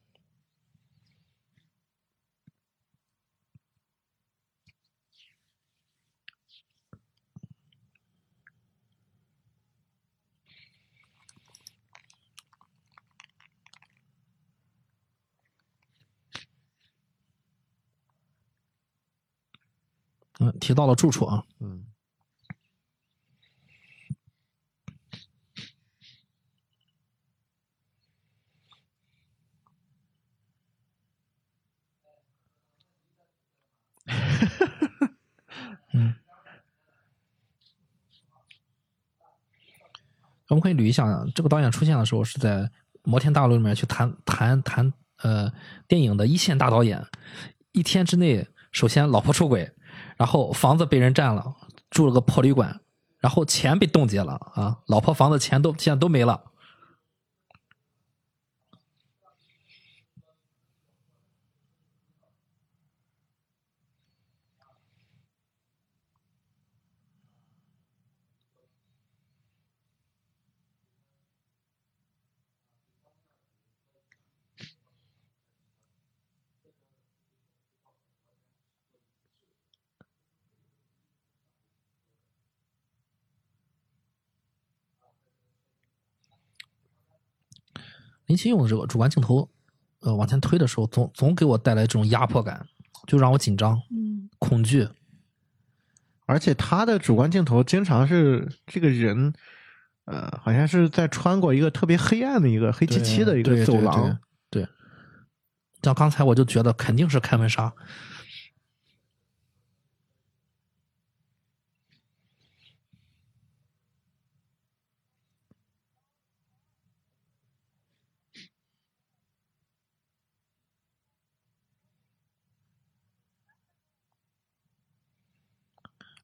[20.39, 21.85] 嗯，提到了住处啊，嗯，
[35.93, 36.15] 嗯，
[40.49, 42.61] 我们可以捋一下，这个导演出现的时候是在
[43.03, 45.51] 《摩天大楼》里面去谈谈谈呃
[45.87, 47.05] 电影的一线大导演，
[47.71, 49.71] 一天之内，首先老婆出轨，
[50.17, 51.55] 然后房子被人占了，
[51.89, 52.79] 住了个破旅馆，
[53.19, 56.52] 然后钱被冻结了啊，老婆房子钱都现在都没了。
[88.27, 89.49] 林奇用的这个主观镜头，
[89.99, 92.65] 呃，往前推的时候，总总给我带来这种压迫感，
[93.07, 94.87] 就让我紧张、嗯恐惧。
[96.25, 99.33] 而且他的主观镜头经常是这个人，
[100.05, 104.19] 呃，好像是在穿过一个特别黑暗的一个黑漆漆的一个走廊，，
[104.49, 104.67] 对
[105.81, 107.73] 像刚才我就觉得肯定是开门杀。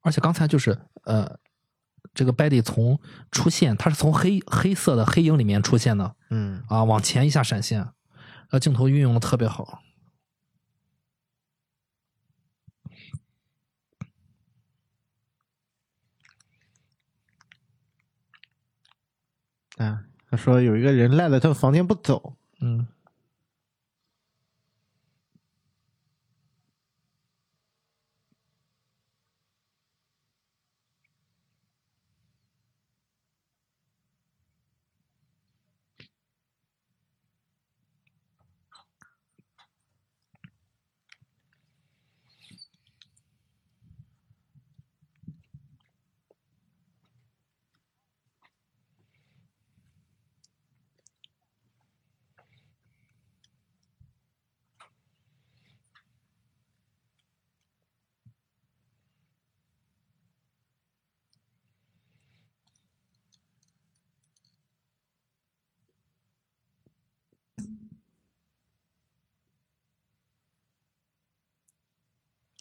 [0.10, 1.40] 而且刚才就是呃，
[2.16, 3.00] 这个 Betty 从
[3.30, 7.88] 出现，他是从黑黑色的黑影里面出现的，嗯，啊，往前一下闪现，
[8.50, 9.84] 呃，镜头运用的特别好。
[19.78, 22.88] 啊，他说有一个人赖在他房间不走，嗯，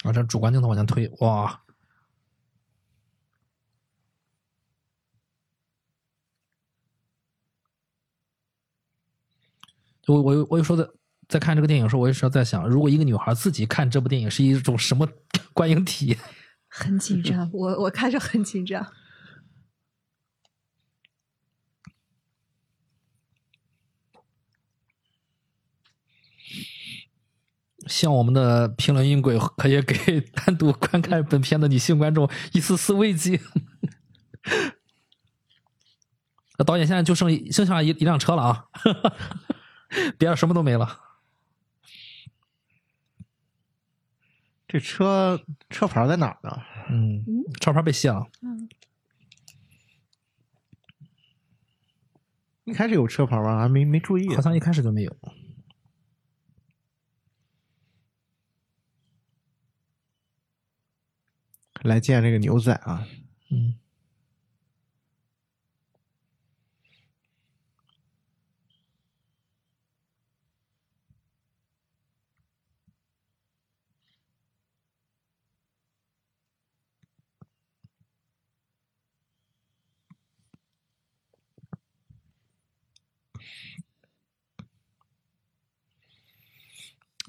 [0.08, 1.60] 啊，这主观镜头往前推，哇，
[10.02, 10.88] 就我我我有时候在
[11.28, 15.06] 在看这个电影的时候，我有时候在想，如果一个女孩自己看这部电影，是一种什么
[15.52, 16.18] 观影体验？
[16.68, 18.86] 很紧张， 我我看着很紧张。
[27.88, 33.40] 像我们的评论音轨，可以给单独观看本片的女性观众一丝丝慰藉。
[36.58, 38.66] 那导演现在就剩剩下一一辆车了啊，
[40.18, 41.00] 别的什么都没了。
[44.66, 46.50] 这车车牌在哪儿呢？
[46.90, 47.24] 嗯，
[47.60, 48.26] 车牌被卸了。
[48.42, 48.68] 嗯，
[52.64, 53.60] 一开始有车牌吗？
[53.60, 54.34] 还没没注意。
[54.34, 55.16] 好像一开始就没有。
[61.88, 63.06] 来见这个牛仔啊。
[63.50, 63.74] 嗯。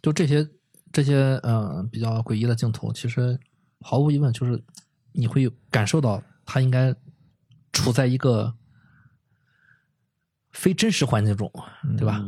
[0.02, 0.48] 就这些
[0.94, 3.40] 这些呃比较诡异的镜头，其实。
[3.82, 4.62] 毫无疑问就是
[5.14, 6.94] 你会感受到他应该
[7.72, 8.54] 处在一个
[10.52, 11.52] 非真实环境中，
[11.98, 12.24] 对吧？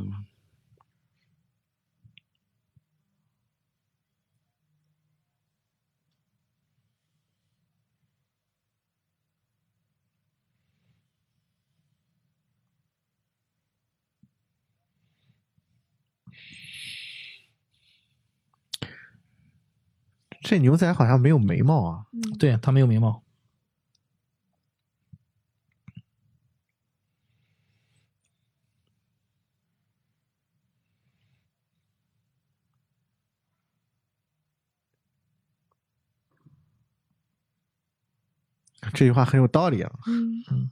[20.41, 23.23] 这牛仔好像没有眉毛啊，嗯，对他没有眉毛，
[38.93, 39.91] 这句话很有道理啊。
[40.07, 40.71] 嗯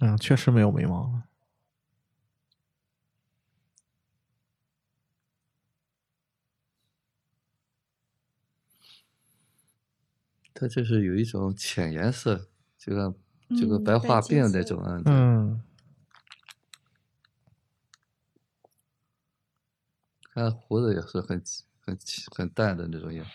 [0.00, 1.24] 嗯，确实没有眉毛了。
[10.54, 13.14] 它就是有一种浅颜色，就像
[13.50, 15.00] 就跟嗯白化病那种啊。
[15.06, 15.60] 嗯，
[20.32, 21.42] 看胡子也是很
[21.80, 21.98] 很
[22.36, 23.22] 很淡的那种颜。
[23.22, 23.28] 啊，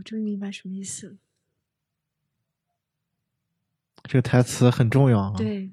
[0.00, 1.16] 我终于明白什么意思了。
[4.04, 5.70] 这个台词很重要啊。，对，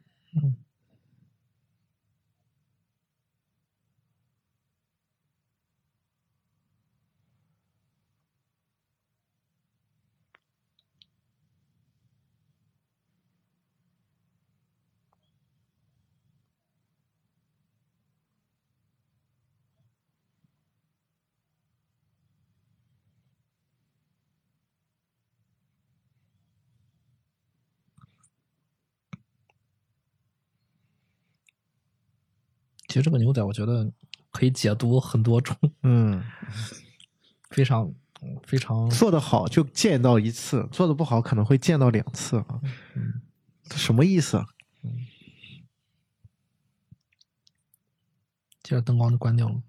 [32.98, 33.88] 其实这个牛仔我觉得
[34.32, 36.19] 可以解读很多种， 嗯，
[37.52, 37.94] 非常
[38.41, 42.60] 非常做的好就见到一次，做的不好可能会见到两次啊。
[42.95, 43.22] 嗯
[43.69, 44.45] 什么意思啊？
[48.64, 49.61] 接着灯光就关掉了。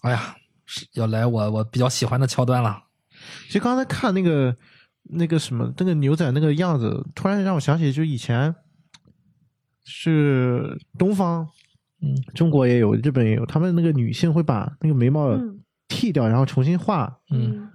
[0.00, 2.85] 哎呀，是要来我我比较喜欢的桥段了。
[3.46, 4.56] 其实刚才看那个
[5.04, 8.54] 那个什么那个牛仔那个样子，突然让我想起，就以前
[9.84, 11.46] 是东方，
[12.02, 15.60] 嗯，中国也有，日本也有，他们那个女性会把那个眉毛嗯。
[15.88, 17.16] 剃掉，然后重新画。
[17.30, 17.70] 嗯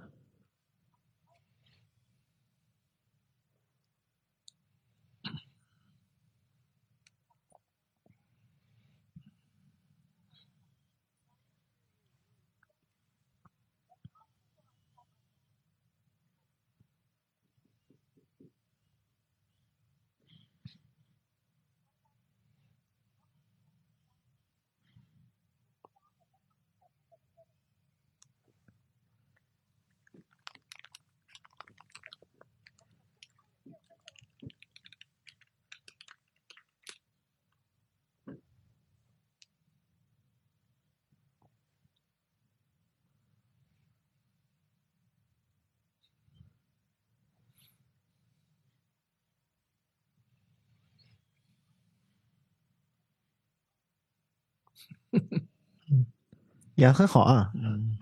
[56.76, 57.98] 演很好啊，嗯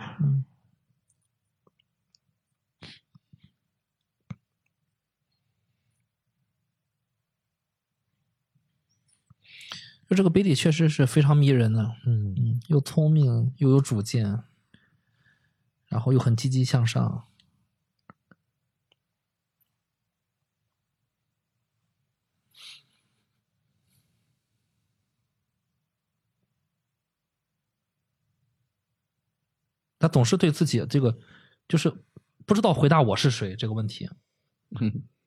[10.09, 14.43] 就这个贝蒂确实是非常迷人的，嗯，嗯，又聪明又有主见，
[15.87, 17.27] 然后又很积极向上。
[30.01, 31.17] 他总是对自己这个
[31.69, 31.93] 就是
[32.47, 34.09] 不知道回答我是谁这个问题。
[34.81, 34.93] 嗯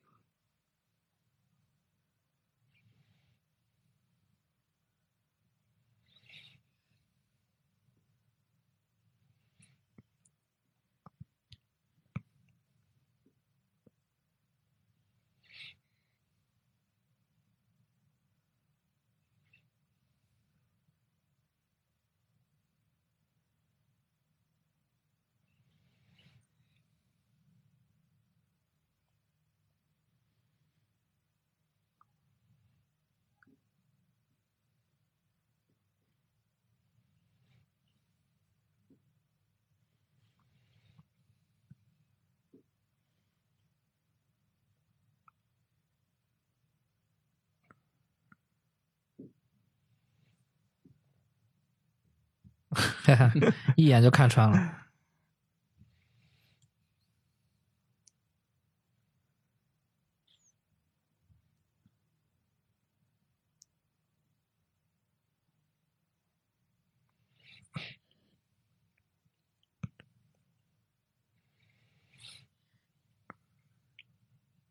[53.04, 53.32] 哈 哈
[53.76, 54.84] 一眼就看穿了。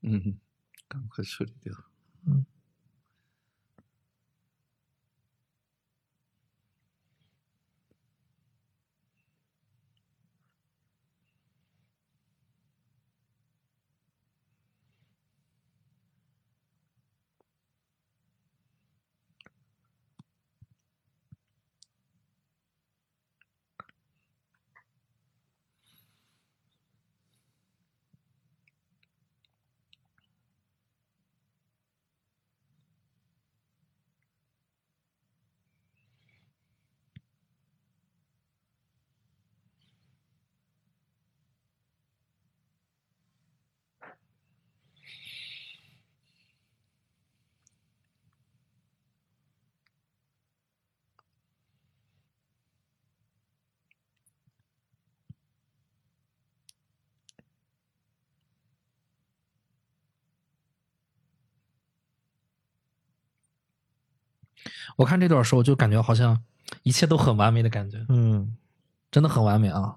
[0.02, 0.38] 嗯，
[0.88, 1.91] 赶快处理掉。
[64.96, 66.42] 我看这段时候就感觉好像
[66.82, 68.56] 一切都很完美的感觉，嗯，
[69.10, 69.96] 真的很完美啊！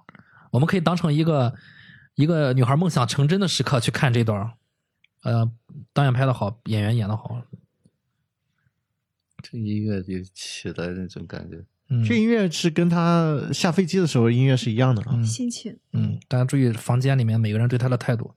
[0.51, 1.53] 我们可以当成一个
[2.15, 4.53] 一个女孩梦想成真的时刻去看这段儿，
[5.23, 5.51] 呃，
[5.93, 7.41] 导演拍的好，演员演的好，
[9.41, 11.63] 这音乐就起来那种感觉。
[11.89, 15.11] 嗯，这音乐是跟他下飞机的时候音乐是一样的啊。
[15.13, 15.77] 嗯心情。
[15.91, 18.33] 嗯，大家注意房间里面每个人对他的态度。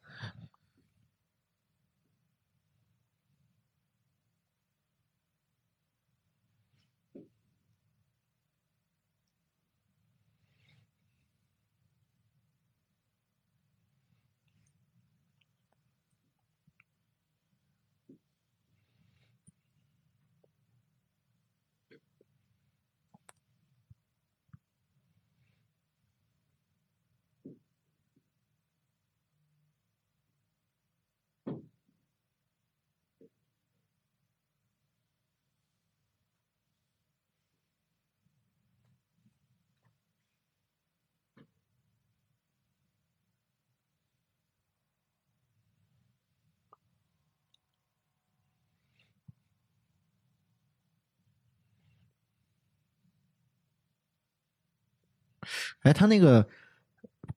[55.88, 56.46] 哎，他那个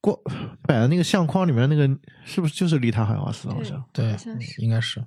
[0.02, 0.18] 光
[0.64, 1.88] 摆的那个相框里面那个
[2.26, 3.48] 是不是就是丽塔海华斯？
[3.49, 4.14] 好像对
[4.57, 5.06] 应该是。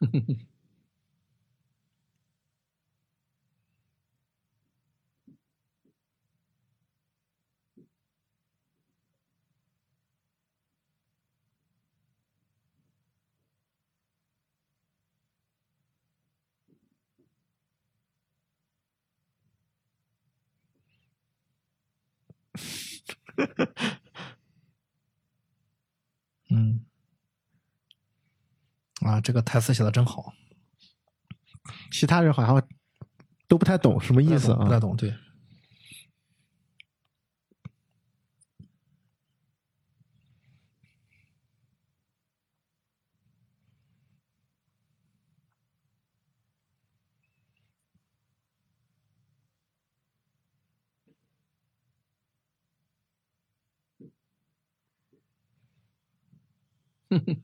[26.50, 26.84] 嗯，
[29.02, 30.32] 啊，这个台词写的真好，
[31.90, 32.62] 其他人好像
[33.46, 34.64] 都不太懂什么意思啊。
[34.64, 35.14] 不太懂，对。
[57.10, 57.42] 哼 哼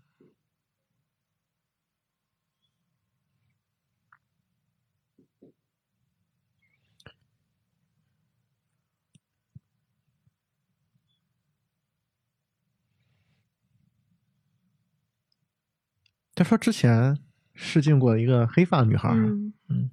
[16.35, 17.16] 他说之前
[17.55, 19.27] 试镜过一个黑发女孩儿
[19.69, 19.91] 嗯。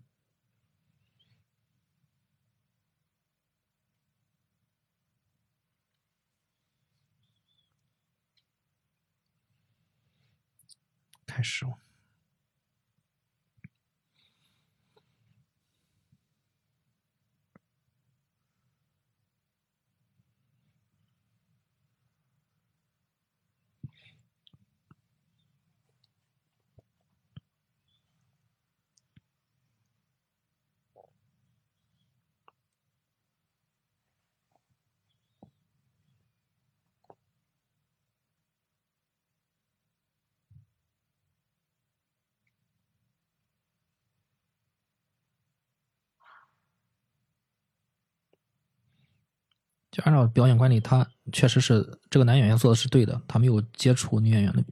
[11.42, 11.81] 开
[49.92, 54.64] 就按照表演管理，他确实是这个男演员做的是对的，他没有接触女演员的。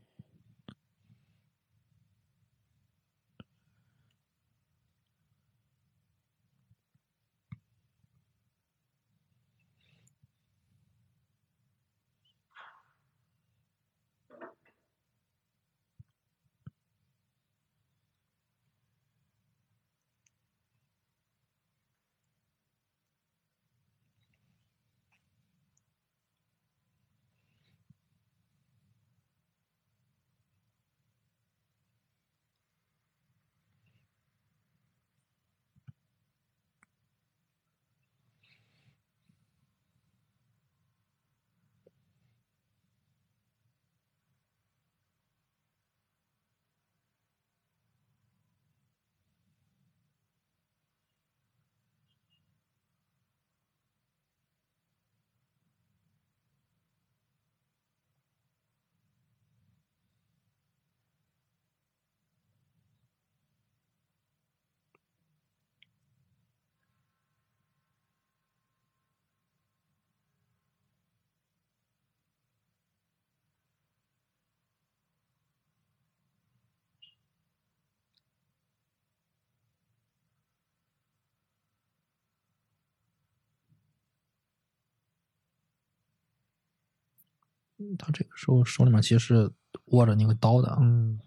[87.97, 89.51] 他这个时候手里面其实是
[89.85, 91.19] 握着那个刀的，嗯，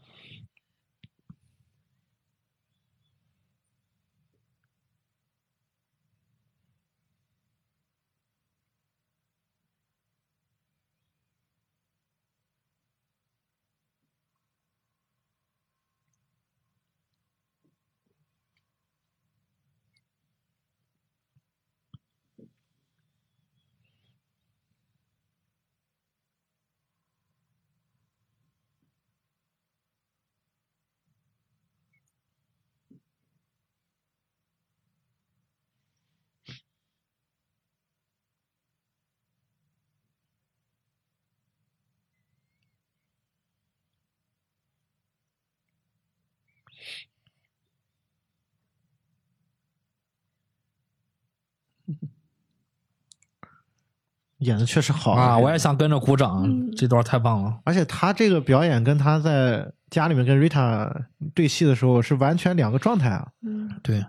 [54.43, 57.59] 演的确实好啊，我也想跟着鼓掌，嗯这段太棒了。
[57.65, 60.91] 而且他这个表演跟他在家里面跟 Rita
[61.35, 63.29] 对戏的时候是完全两个状态啊。
[63.43, 64.05] 嗯对，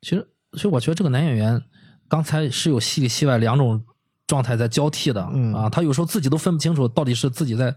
[0.00, 1.62] 其实其实我觉得这个男演员
[2.08, 3.84] 刚才是有戏里戏外两种
[4.26, 7.74] 状态在交替的、嗯啊，他有时候自己都分不清楚到底是自己在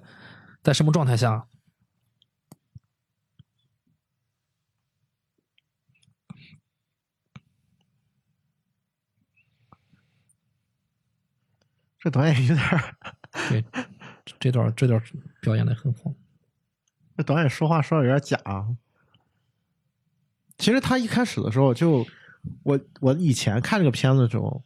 [0.63, 1.45] 在什么状态下。
[11.99, 12.95] 这导演有点儿，
[13.49, 13.63] 对，
[14.39, 15.01] 这段这段
[15.41, 16.13] 表演的很好。
[17.17, 18.67] 这导演说话说的有点假啊。
[20.57, 22.05] 其实他一开始的时候就，
[22.63, 24.61] 我我以前看这个片子的时候，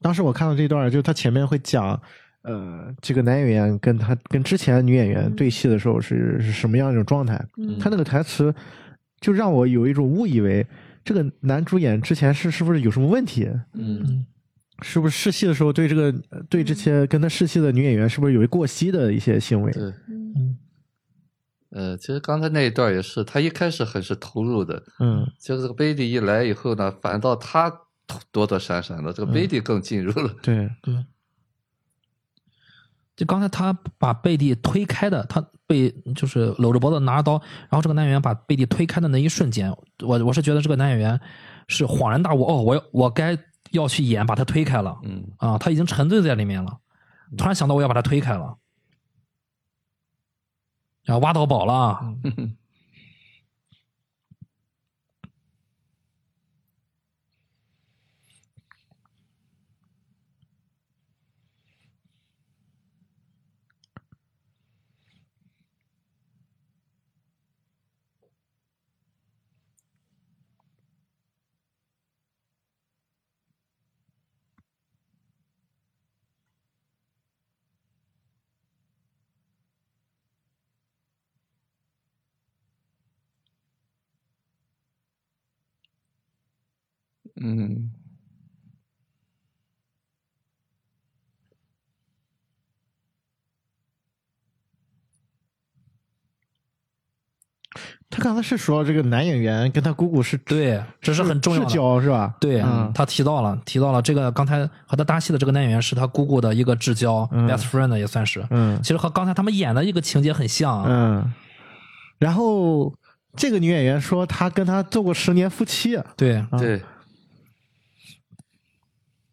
[0.00, 2.00] 当时我看到这段，就是他前面会讲，
[2.42, 7.34] 呃，这个男演员跟他跟之前女演员对戏的时候是是什么样一种状态。
[7.56, 8.54] 嗯他那个台词
[9.20, 10.66] 就让我有一种误以为
[11.04, 13.48] 这个男主演之前是是不是有什么问题？
[13.72, 14.26] 嗯
[14.82, 19.72] 是不是试戏的时候对这个呃对这些跟他试戏的女演员是不是有过膝的一些行为？
[19.72, 20.58] 对，嗯。
[21.70, 25.26] 呃，其实刚才那一段也是，他一开始很是投入的，嗯。
[25.40, 27.68] 就是这个贝蒂一来以后呢，反倒他
[28.30, 30.32] 躲躲闪闪的，这个贝蒂更进入了。
[30.40, 31.04] 对，对，
[33.16, 37.32] 就刚才他把贝蒂推开的，他被就是搂着脖子拿着刀，
[37.70, 41.18] 然后这个男演员把贝蒂推开的那一瞬间，我我是觉得这个男演员
[41.66, 43.36] 是恍然大悟，哦，我要我该
[43.74, 44.98] 要去演把他推开了。
[45.02, 45.24] 嗯。
[45.36, 46.78] 啊，他已经沉醉在里面了，
[47.36, 48.56] 突然想到我要把他推开了，
[51.06, 52.14] 啊，挖到宝了啊！
[87.36, 87.90] 嗯，
[98.08, 101.74] 他刚才是说这个男演员跟他姑姑是对，这是很重要至的。
[101.74, 102.36] 交是吧？
[102.40, 108.46] 对，嗯他提到了，提到了这个刚才和他搭戏的这个男演员是他姑姑的一个至交、嗯 best friend 也算是。
[108.50, 110.84] 嗯其实和刚才他们演的一个情节很像啊。
[110.88, 111.32] 嗯，
[112.18, 112.94] 然后
[113.34, 116.80] 这个女演员说她跟他做过十年夫妻，对，啊对。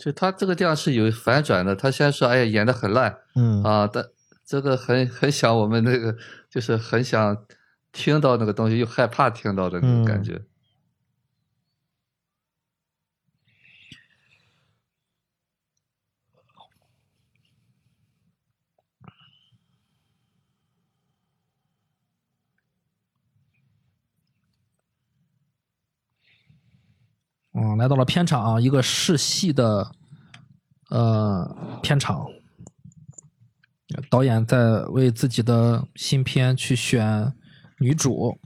[0.02, 4.04] 就他这个地方是有反转的，他先说哎呀演的很烂嗯啊，但
[4.44, 6.16] 这个很很想我们那个
[6.50, 7.38] 就是很想
[7.92, 10.34] 听到那个东西，又害怕听到的那种感觉。
[10.34, 10.46] 嗯，
[27.78, 29.92] 来到了片场啊，一个试戏的
[30.90, 32.26] 呃片场，
[34.10, 37.34] 导演在为自己的新片去选
[37.80, 38.40] 女主。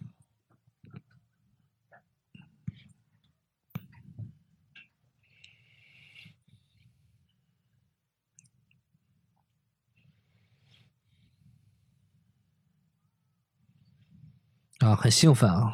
[14.80, 15.74] 啊，很兴奋啊，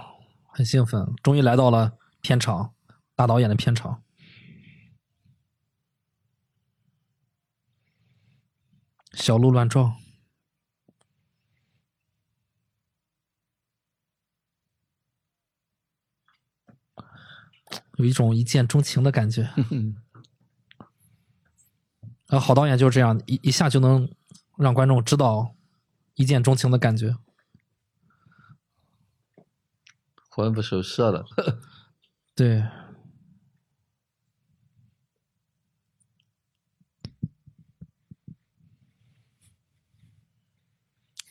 [0.53, 2.73] 很兴奋，终于来到了片场，
[3.21, 4.01] 大导演的片场。
[9.13, 9.95] 小鹿乱撞，
[17.97, 19.53] 有一种一见钟情的感觉。
[22.29, 24.11] 啊，好导演就是这样，一一下就能
[24.57, 25.53] 让观众知道
[26.15, 27.15] 一见钟情的感觉。
[30.31, 31.23] 魂不守舍的，
[32.33, 32.65] 对，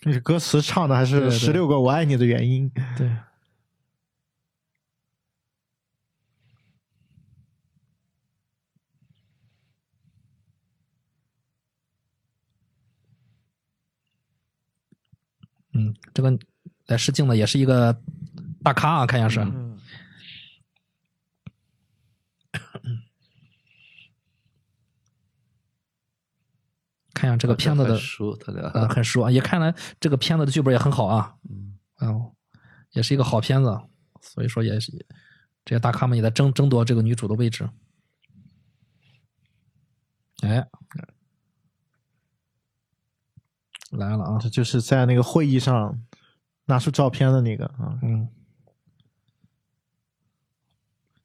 [0.00, 2.70] 这歌词唱的还是十六个我爱你的原因。
[2.96, 3.10] 对，
[15.74, 16.38] 嗯，这个
[16.86, 18.00] 来试镜的也是一个
[18.62, 19.40] 大咖啊，看样是。
[19.40, 19.69] 嗯
[27.20, 28.62] 看下这个片子的很熟，他俩。
[28.70, 31.76] 呃很熟啊，也看来这个片子的剧本也很好啊，嗯。
[31.98, 32.32] 哦，
[32.92, 33.78] 也是一个好片子，
[34.22, 34.90] 所以说也是
[35.66, 37.68] 这些大咖们也在争争夺这个女主的位置。
[40.40, 40.66] 哎，
[43.90, 46.02] 来了啊，这就是在那个会议上
[46.64, 48.26] 拿出照片的那个啊，嗯，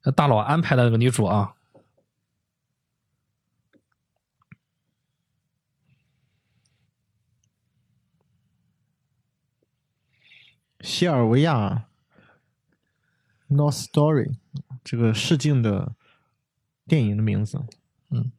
[0.01, 1.55] 这大佬安排的那个女主啊，
[10.85, 11.87] 西尔维亚
[13.49, 14.35] North Story
[14.83, 15.95] 这个试镜的
[16.85, 17.59] 电影的名字。
[18.11, 18.31] 嗯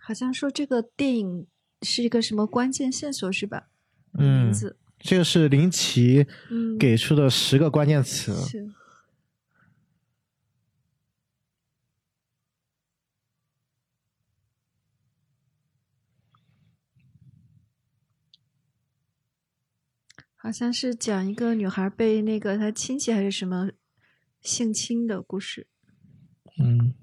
[0.00, 1.46] 好像说这个电影
[1.82, 3.68] 是一个什么关键线索是吧？
[4.14, 8.34] 嗯名，字，这个是林奇嗯，给出的十个关键词。
[8.44, 8.68] 是
[20.46, 23.68] 好像是讲一个女孩被那个她亲戚还是什么
[24.40, 25.66] 性侵的故事。
[26.62, 26.94] 嗯，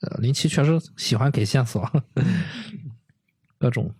[0.00, 1.86] 呃，林奇确实喜欢给线索，
[3.60, 3.94] 各种。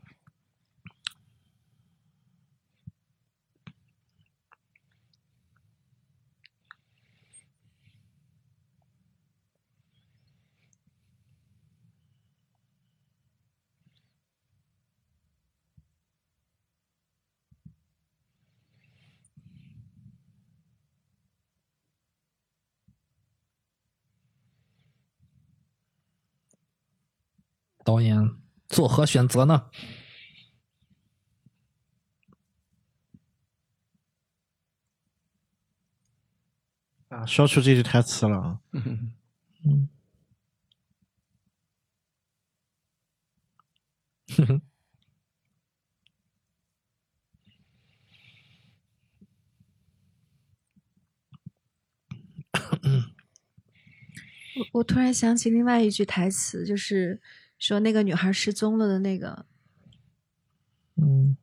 [27.88, 28.36] 导演
[28.68, 29.70] 作何选择呢？
[37.08, 38.60] 啊，说出这句台词了啊。
[38.72, 39.14] 嗯，
[44.36, 44.60] 哼哼，
[54.58, 57.22] 我我突然想起另外一句台词，就是
[57.58, 59.46] 说那个女孩失踪了的那个，
[60.96, 61.36] 嗯，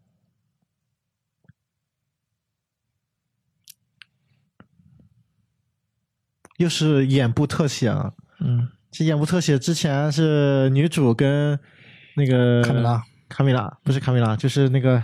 [6.57, 8.13] 又是眼部特写啊。
[8.39, 11.59] 嗯，这眼部特写之前是女主跟
[12.15, 15.01] 那个卡米拉，卡米拉不是卡米拉，就是那个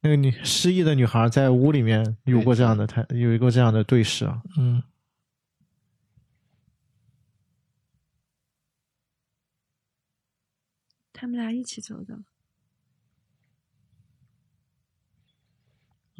[0.00, 4.42] 那个女失忆的女孩在屋里面有过这样的她，有一个这样的对视啊。
[4.58, 4.82] 嗯，
[11.20, 12.16] 他们俩一起走的。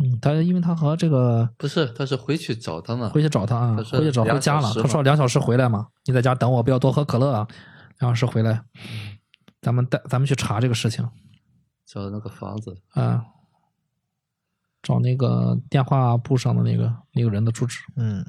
[0.00, 3.08] 嗯，他因为他和这个不是，他是回去找他呢？
[3.10, 4.74] 回去找他啊，他回去找回家了。
[4.74, 7.46] 他说两小时回来嘛，你在家等我，不要多喝可乐啊。
[8.00, 8.64] 两小时回来，
[9.60, 11.08] 咱们带咱们去查这个事情
[11.86, 13.24] 找那个房子，啊，
[14.82, 17.80] 找那个电话簿上的那个那个人的住址。
[17.94, 18.24] 嗯，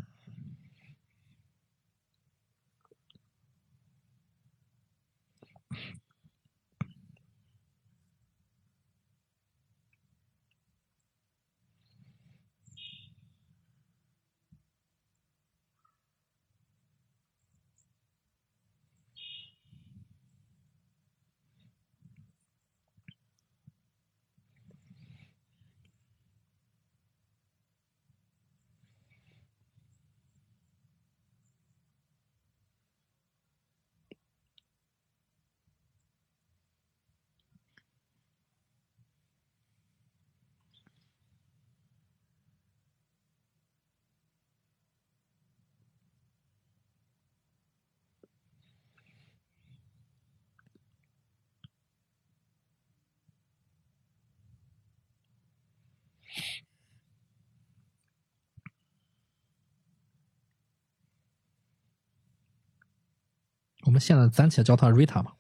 [63.86, 65.34] 我们现在暂且叫它 Rita 吧。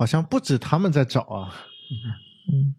[0.00, 1.54] 好像不止他们在找啊。
[2.50, 2.74] 嗯，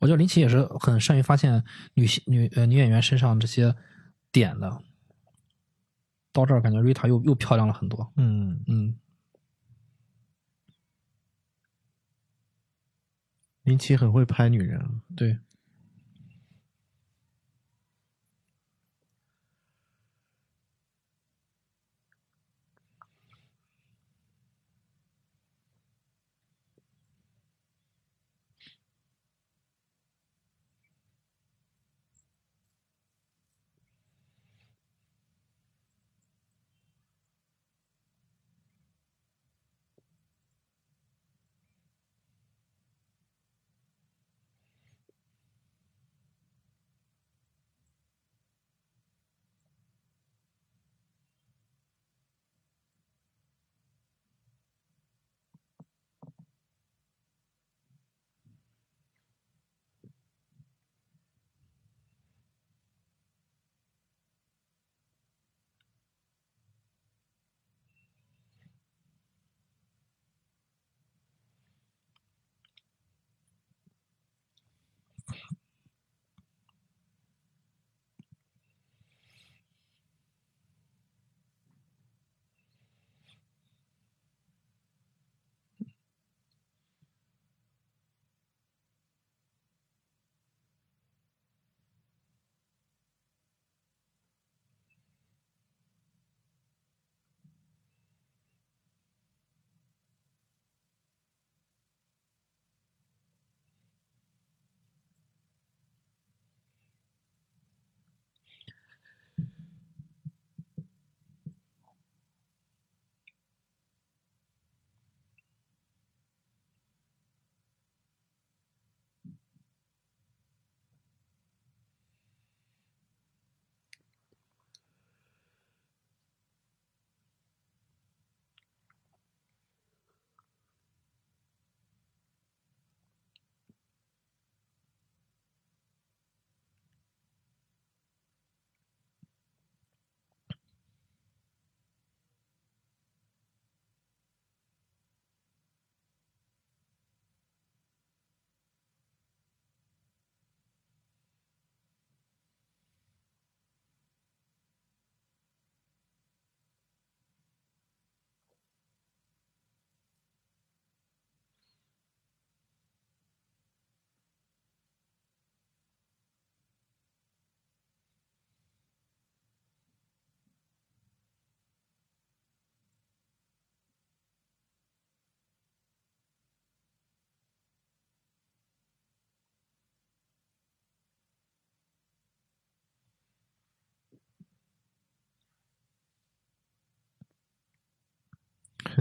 [0.00, 1.62] 我觉得林奇也是很善于发现
[1.94, 3.74] 女性女呃女演员身上这些
[4.32, 4.82] 点的。
[6.32, 8.12] 到这儿感觉 Rita 又又漂亮了很多。
[8.16, 8.96] 嗯，嗯，
[13.64, 15.02] 林奇很会拍女人啊。
[15.16, 15.38] 对。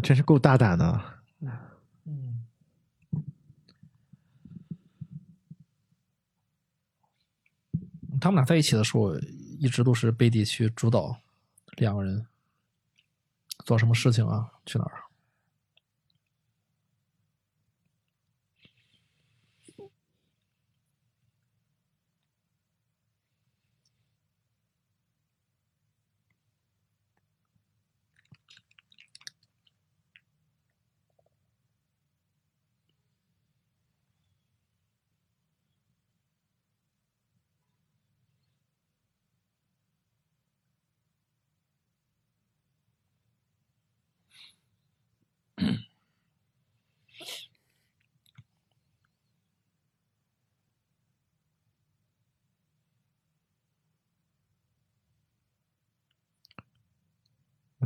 [0.10, 1.04] 真是够大胆的。
[2.06, 2.48] 嗯，
[8.20, 9.16] 他们俩在一起的时候，
[9.60, 11.16] 一直都是背地去主导
[11.78, 12.26] 两个人
[13.64, 15.04] 做什么事情啊，去哪儿。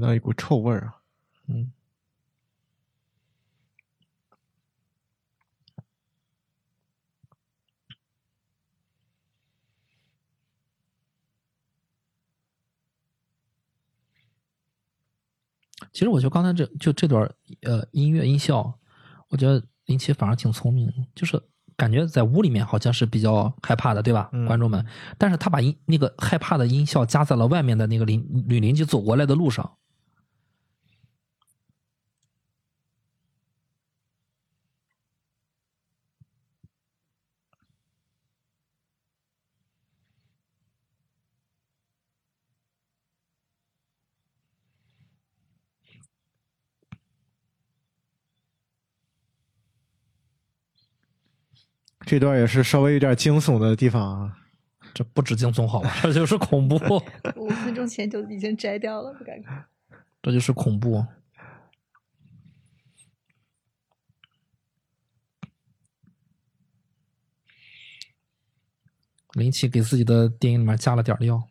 [0.03, 0.97] 闻到一股臭味儿啊！
[1.47, 1.71] 嗯，
[15.93, 18.77] 其实我觉得刚才这就这段呃音乐音效，
[19.29, 21.41] 我觉得林奇反而挺聪明的，就是
[21.77, 24.29] 感觉在屋里面好像是比较害怕的，对吧？
[24.33, 24.85] 嗯观众们，
[25.17, 29.77] 但是他把音那个害怕的音效加在了外面的那个邻女邻居走过来的路上。
[52.13, 54.37] 这段也是稍微有点惊悚的地方啊。
[54.93, 55.91] 这不止惊悚好吧？
[56.03, 56.75] 这就是恐怖，
[57.35, 59.65] 五分钟前就已经摘掉了，不敢看。
[60.21, 61.03] 这就是恐怖。
[69.31, 71.47] 林奇给自己的电影里面加了点料。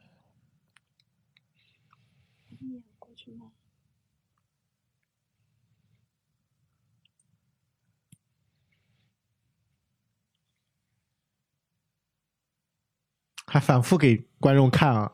[13.53, 15.13] 还反复给观众看啊。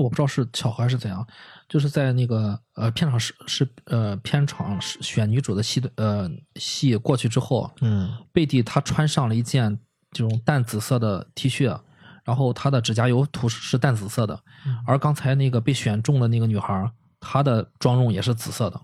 [0.00, 1.26] 我不知道是巧合还是怎样，
[1.68, 9.78] 就是在那个呃片场是是呃片场是选女主的戏的呃戏过去之后，嗯，贝蒂她穿上了一件
[10.10, 11.78] 这种淡紫色的 T 恤，
[12.24, 14.38] 然后她的指甲油涂是淡紫色的，
[14.86, 16.90] 而刚才那个被选中的那个女孩，
[17.20, 18.80] 她的妆容也是紫色的，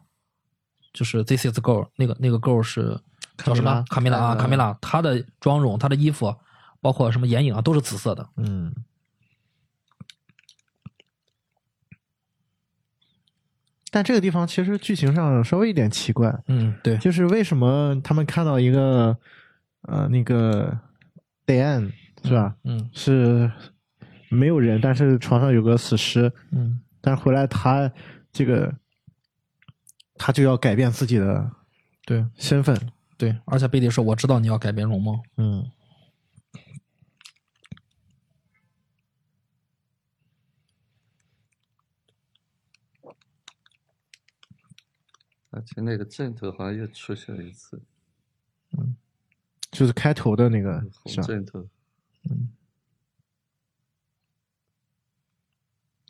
[0.93, 3.01] 就是 This is girl，那个那个 girl 是
[3.39, 3.85] 叫什么？
[3.89, 6.35] 卡米拉啊，卡米拉，她的妆容、她的衣服，
[6.81, 8.29] 包括什么眼影啊，都是紫色的。
[8.37, 8.75] 嗯，
[13.91, 19.17] 但这个地方其实剧情上稍微有点奇怪，嗯，对，就是为什么他们看到一个
[19.83, 20.79] 呃那个
[21.47, 21.91] Diane
[22.25, 22.55] 是吧？
[22.65, 23.51] 嗯是
[24.29, 27.91] 没有人，但是床上有个死尸，嗯但是回来他
[28.33, 28.75] 这个
[30.17, 31.51] 他就要改变自己的
[32.05, 32.77] 对身份，
[33.17, 35.23] 对，而且贝蒂说：“我知道你要改变容貌。
[35.37, 35.65] 嗯。
[45.59, 47.83] 而且那个镜头好像又出现了一次，
[49.73, 51.45] 就是开头的那个红是。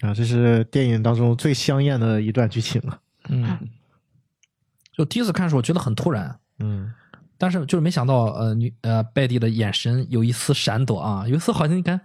[0.01, 3.01] 啊，这是电影当中最香艳的一段剧情了。”
[3.31, 3.59] 嗯，
[4.93, 6.93] 就第一次看的时候觉得很突然，嗯，
[7.39, 11.99] 但是就是没想到，呃，女呃贝蒂的眼神有一丝闪躲啊，有一丝好像你看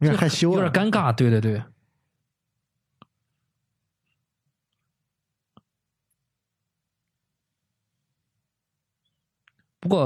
[0.00, 1.14] 有点害羞有点尴尬。
[1.14, 1.62] 对对对，
[9.84, 10.00] 不过、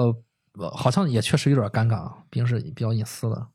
[0.55, 3.49] 呃好像也确实有点尴尬啊，毕竟是比较隐私的。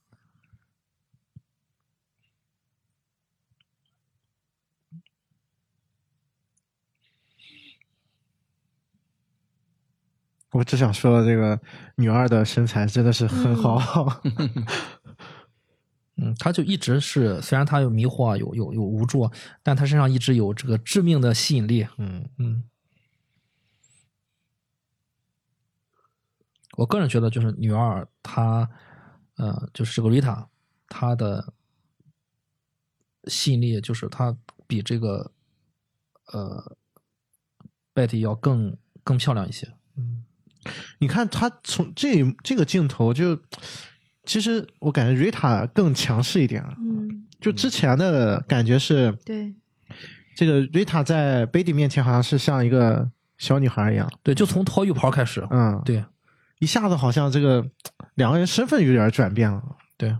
[10.53, 11.59] 我只想说，这个
[11.97, 14.21] 女二的身材真的是很好。
[16.15, 19.31] 嗯，她就一直是，虽然她有迷惑啊，有有有无助啊，
[19.61, 21.85] 但她身上一直有这个致命的吸引力。
[21.97, 22.63] 嗯嗯，
[26.75, 28.69] 我个人觉得，就是女二她，
[29.37, 30.47] 呃，就是这个瑞塔，
[30.87, 31.53] 她的
[33.25, 34.35] 吸引力，就是她
[34.67, 35.31] 比这个
[36.31, 36.75] 呃
[37.93, 39.67] Betty 要更更漂亮一些。
[39.97, 40.23] 嗯
[40.99, 43.37] 你看她从这这个镜头就，
[44.23, 46.73] 其实我感觉瑞塔更强势一点了。
[46.79, 49.53] 嗯，就之前的感觉是，对，
[50.37, 54.09] 这个瑞塔在贝蒂面前好像是像一个小女孩一样。
[54.23, 55.45] 对，就从脱浴袍开始。
[55.49, 56.01] 嗯，，对
[56.63, 57.69] 一下子好像这个
[58.15, 59.61] 两个人身份有点转变了。
[59.97, 60.17] 对，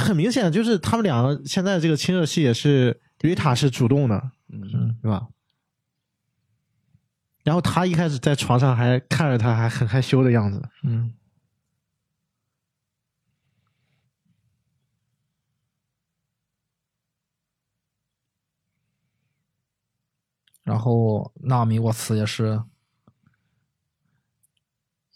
[0.00, 5.28] 很明显，就是他们两个现在这个亲热戏也是瑞塔是主动的，嗯，对吧？
[7.44, 10.60] 然后他一开始在床上还看着他，还很害羞的样子。
[10.82, 11.14] 嗯。
[20.64, 22.60] 然后纳米沃茨也是，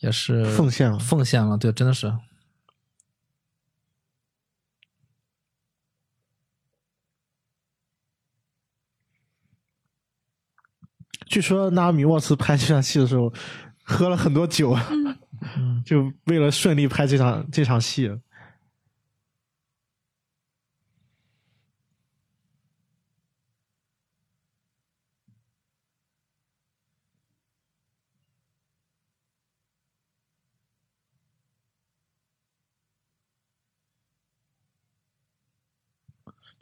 [0.00, 0.98] 也是奉献了。
[0.98, 2.12] 奉献了，对，真的是，
[11.26, 13.32] 据说纳米沃茨拍这场戏的时候
[13.84, 14.76] 喝了很多酒，
[15.56, 18.10] 嗯，就为了顺利拍这场这场戏。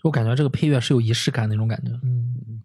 [0.02, 2.62] 我感觉这个配乐是有仪式感那种感觉，嗯，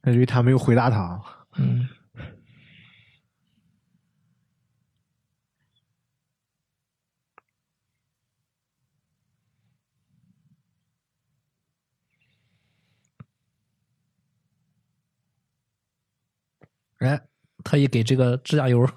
[0.00, 1.20] 感觉他没有回答他。
[1.56, 1.88] 嗯，
[17.02, 17.20] 哎，
[17.64, 18.88] 特意给这个指甲油，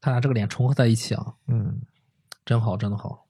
[0.00, 1.80] 他俩这个脸重合在一起啊，嗯，
[2.44, 3.25] 真好，真的好。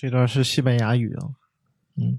[0.00, 1.28] 这段是西班牙语啊。
[1.96, 2.18] 嗯，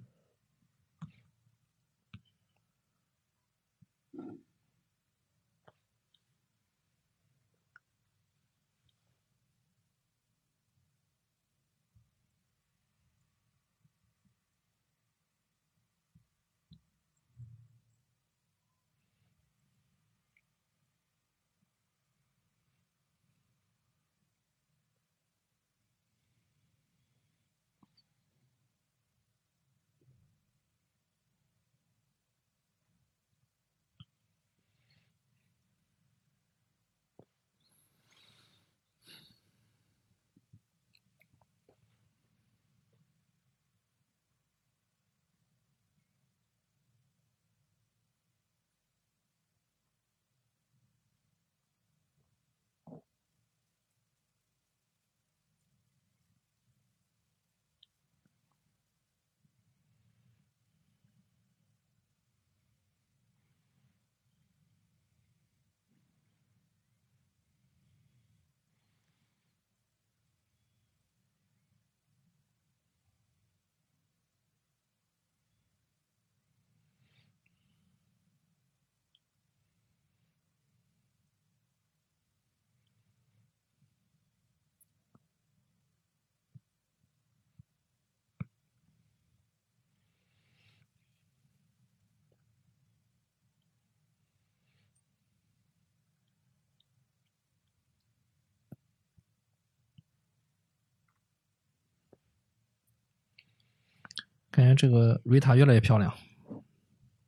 [104.61, 106.13] 感觉这个瑞塔越来越漂亮。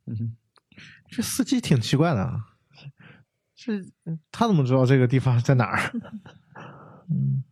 [0.05, 0.37] 嗯，
[1.07, 2.55] 这司机挺奇怪的啊，
[3.55, 3.73] 这
[4.31, 5.91] 他怎么知道这个地方在哪儿？
[7.09, 7.43] 嗯，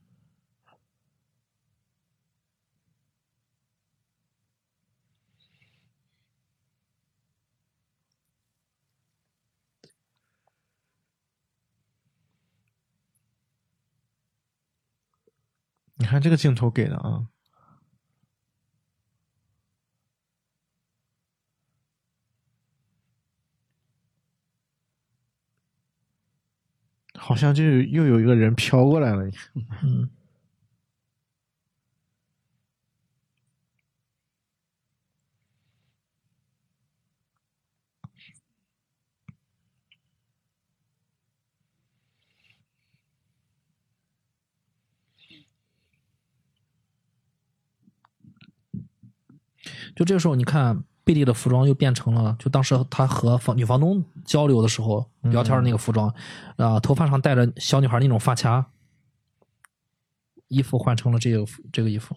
[15.95, 17.27] 你看这个镜头给的啊，
[27.23, 29.29] 好像就又有一个人飘过来了。
[29.83, 30.09] 嗯，
[49.95, 56.13] 就这个时候，你看贝利的服装又变成了，就当时他和房女房东交流的时候聊天的那个服装，
[56.55, 58.65] 啊、头发上戴着小女孩那种发卡，
[60.47, 62.15] 衣服换成了这个这个衣服。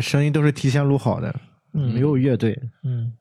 [0.00, 1.34] 声音都是提前录好的，
[1.74, 1.92] 嗯。
[1.94, 2.58] 没有乐队。
[2.82, 3.12] 嗯，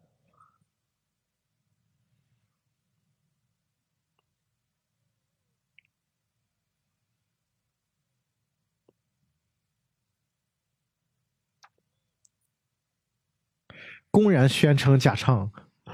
[14.12, 15.52] 公然宣称假唱，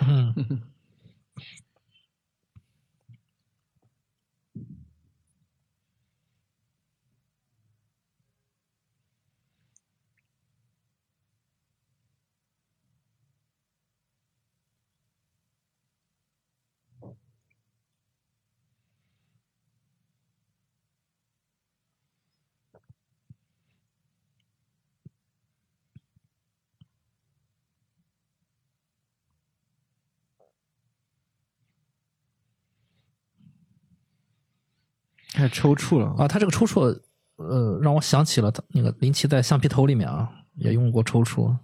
[0.07, 0.34] 嗯，
[35.36, 36.98] 开始抽搐了啊，他这个抽搐，
[37.36, 41.57] 呃，让我想起了他那个林奇在橡皮头里面啊，也用过抽搐。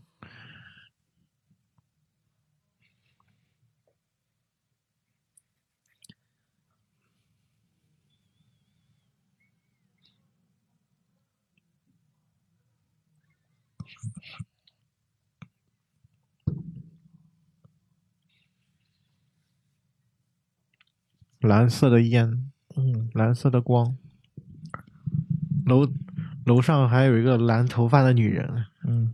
[21.39, 23.95] 蓝色的烟，嗯，蓝色的光，
[25.65, 25.88] 楼
[26.45, 28.65] 楼上还有一个蓝头发的女人。
[28.84, 29.14] 嗯，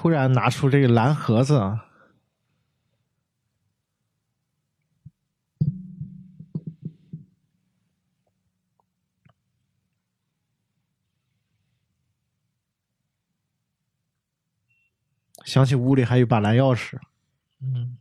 [0.00, 1.84] 突然拿出这个蓝盒子啊，
[15.44, 16.98] 想起屋里还有把蓝钥匙，
[17.60, 17.98] 嗯，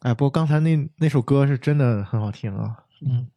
[0.00, 3.30] 哎，不过刚才那那首歌是真的很好听啊，嗯。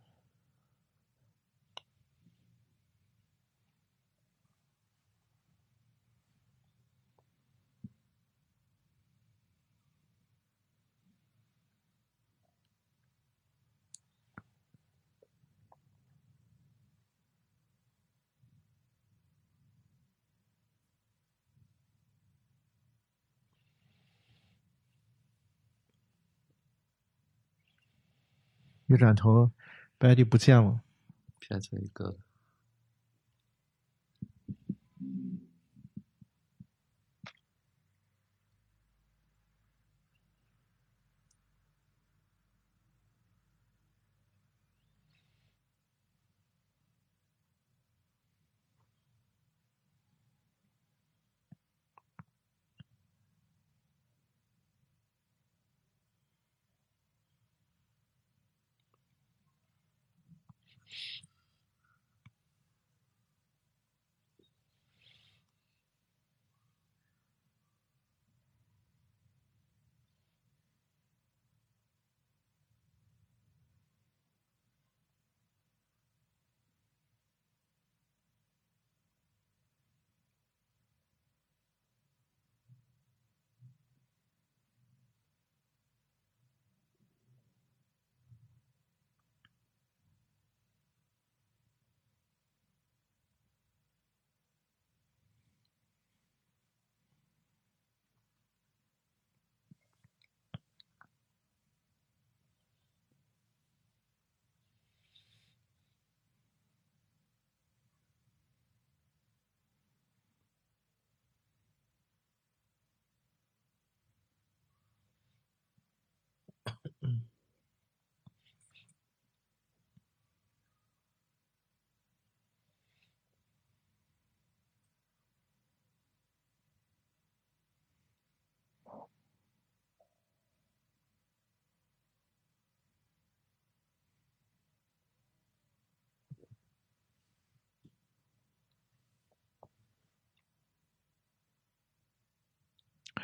[28.94, 29.49] 一转头
[29.99, 30.82] ，Betty 不见了。
[31.40, 32.15] 变成一个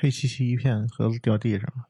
[0.02, 1.90] 黑漆漆一片，盒子掉地上了。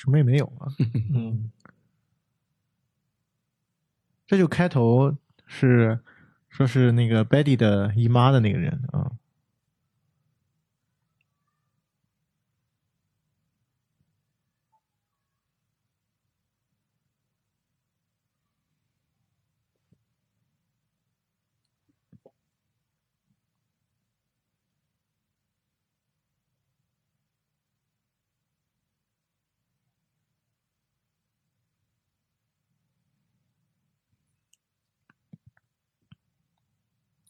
[0.00, 0.64] 什么也没有啊。
[1.14, 1.50] 嗯，
[4.26, 5.14] 这就开头
[5.46, 6.00] 是
[6.48, 9.12] 说是那个 Betty 的姨妈的那个人啊。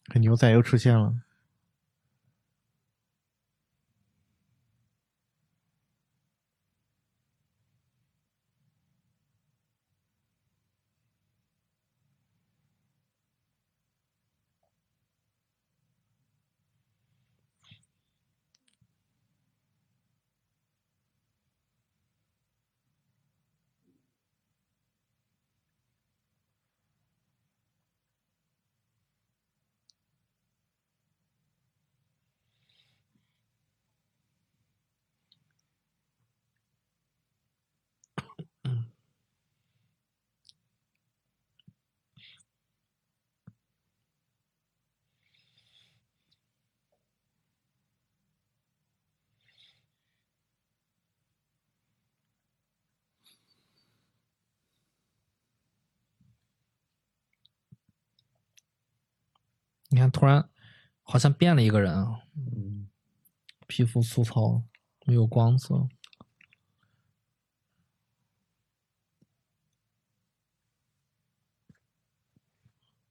[0.19, 1.13] 牛仔又出现了。
[60.01, 60.49] 看突然
[61.03, 62.89] 好像变了一个人啊，嗯，
[63.67, 64.63] 皮肤粗糙，
[65.05, 65.87] 没有光泽。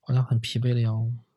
[0.01, 1.30] 好像很疲惫的样子。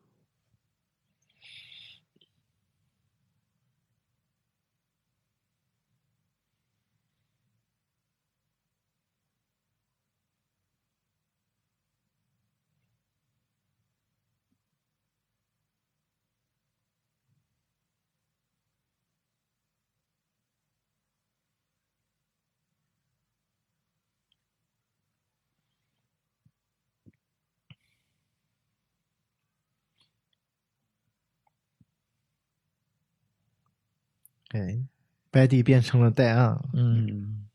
[34.54, 34.78] 哎，
[35.32, 37.48] 白帝变成了戴安，嗯，嗯，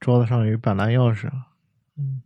[0.00, 1.30] 桌子上有一把蓝钥匙，
[1.98, 2.22] 嗯，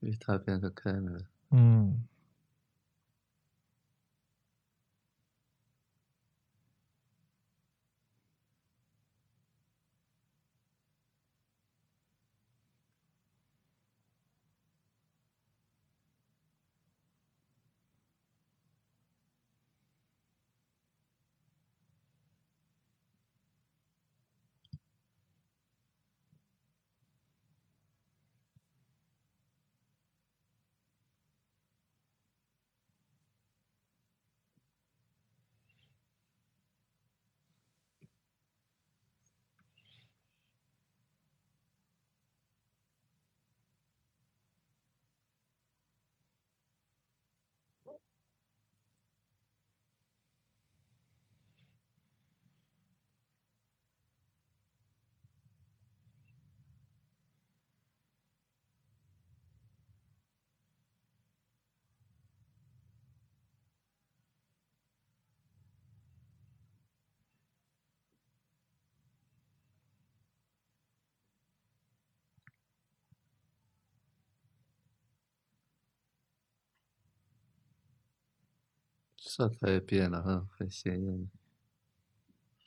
[0.00, 1.20] 因为它变得开了。
[1.50, 2.06] 嗯，
[79.26, 81.28] 色彩也变了哈，很鲜艳。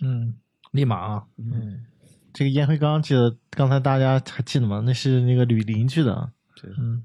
[0.01, 0.35] 嗯，
[0.71, 1.85] 立马啊，嗯，
[2.33, 4.83] 这个烟灰缸记得刚才大家还记得吗？
[4.85, 6.31] 那是那个吕邻居的，
[6.61, 7.03] 对，嗯，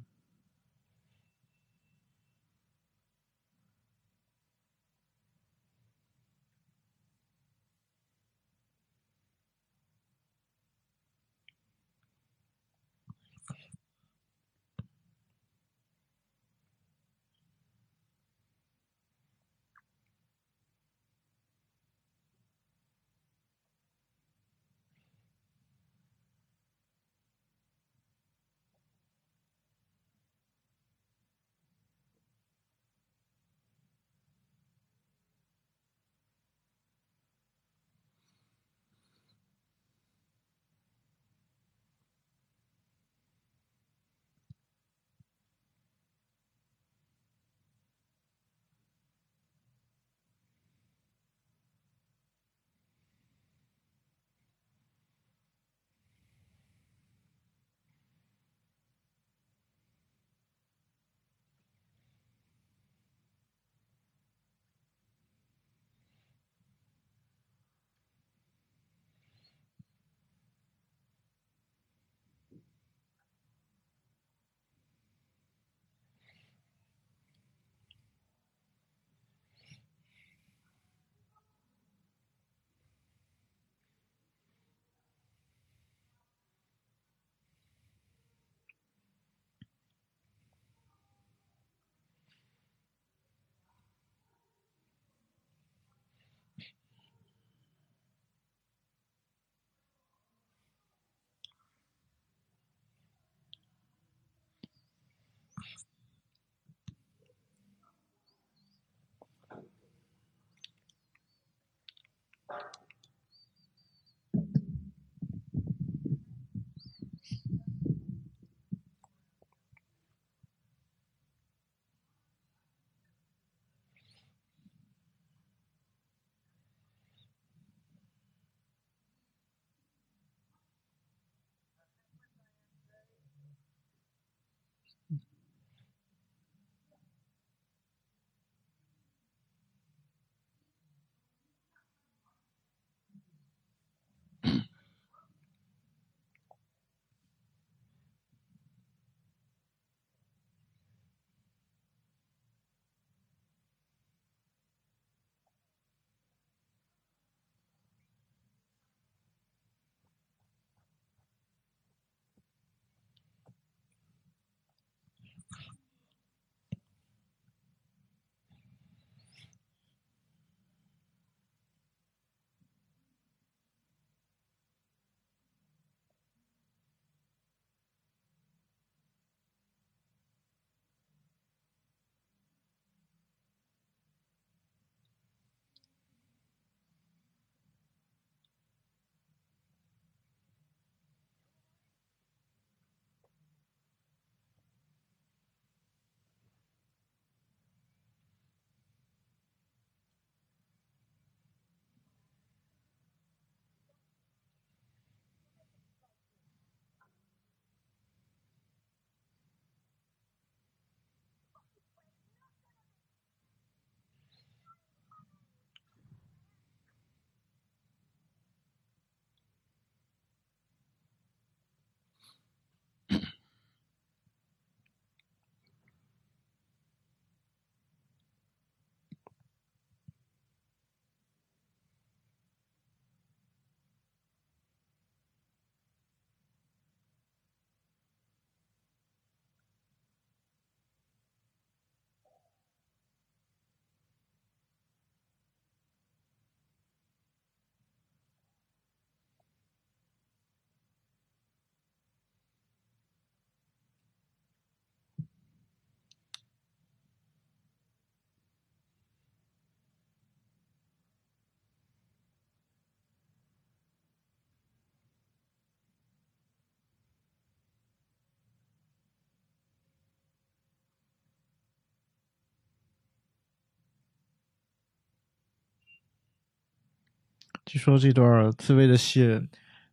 [277.74, 279.48] 据说这段自慰的戏，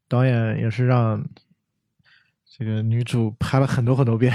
[0.07, 1.27] 导演也是让
[2.45, 4.31] 这个女主拍了很多很多遍，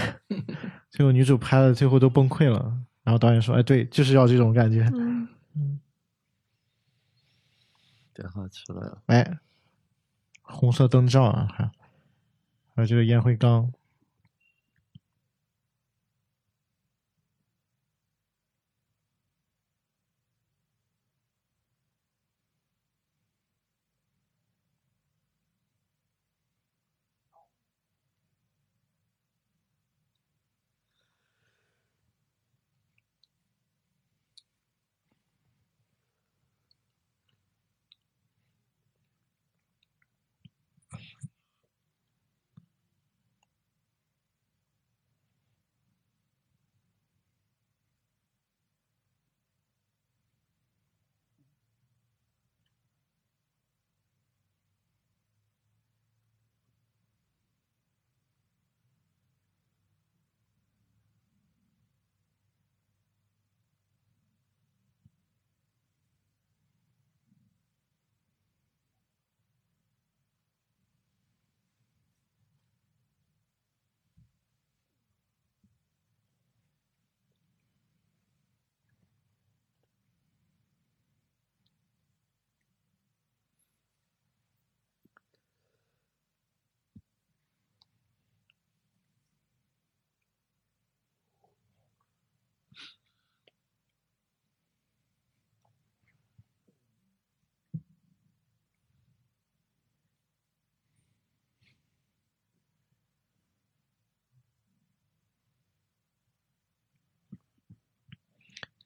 [0.90, 2.77] 最后女主拍的最后都崩溃了。
[3.05, 4.90] 然后导演说：“哎，对，就是要这种感觉。
[4.93, 5.28] 嗯，
[8.12, 9.39] 电话出来了，哎，
[10.43, 11.70] 红色灯罩啊，还
[12.74, 13.73] 还有这个烟灰缸。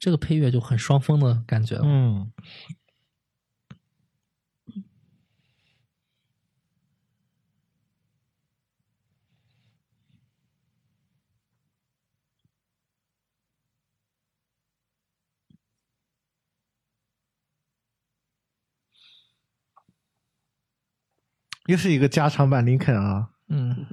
[0.01, 1.83] 这个配乐就很双峰的感觉了。
[1.85, 2.33] 嗯，
[21.67, 23.31] 又是一个加长版林肯啊。
[23.49, 23.87] 嗯，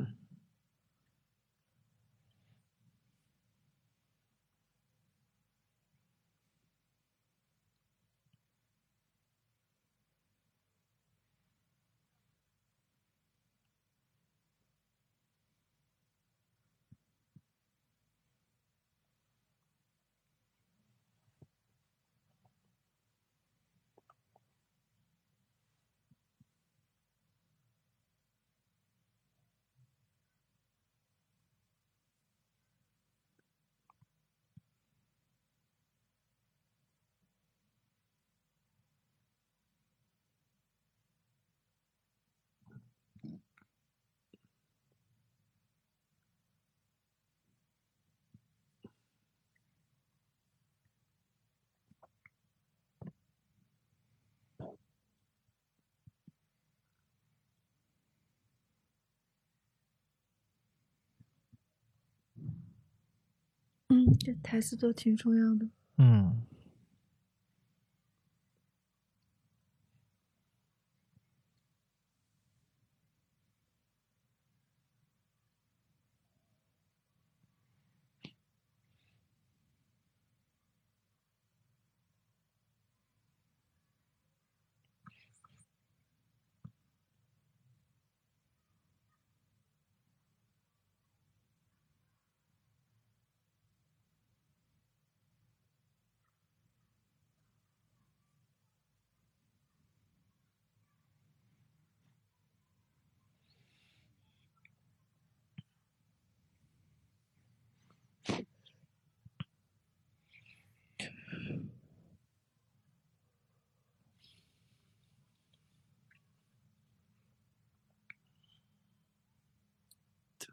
[64.07, 65.67] 嗯，这台词都挺重要的。
[65.97, 66.41] 嗯，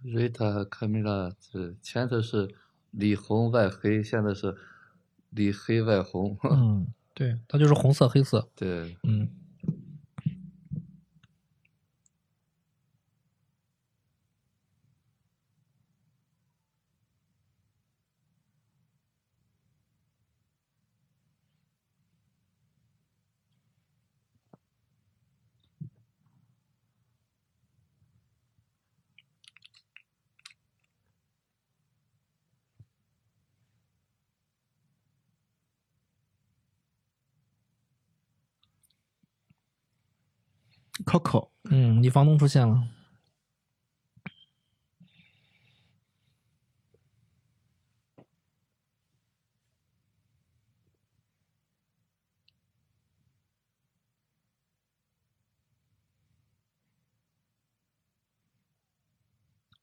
[0.05, 2.49] 瑞塔卡米拉，是前头是
[2.91, 4.55] 里红外黑，现在是
[5.31, 6.37] 里黑外红。
[6.51, 8.47] 嗯，对，它就是红色、黑色。
[8.55, 9.29] 对，嗯，
[42.15, 42.81] 房东出现了。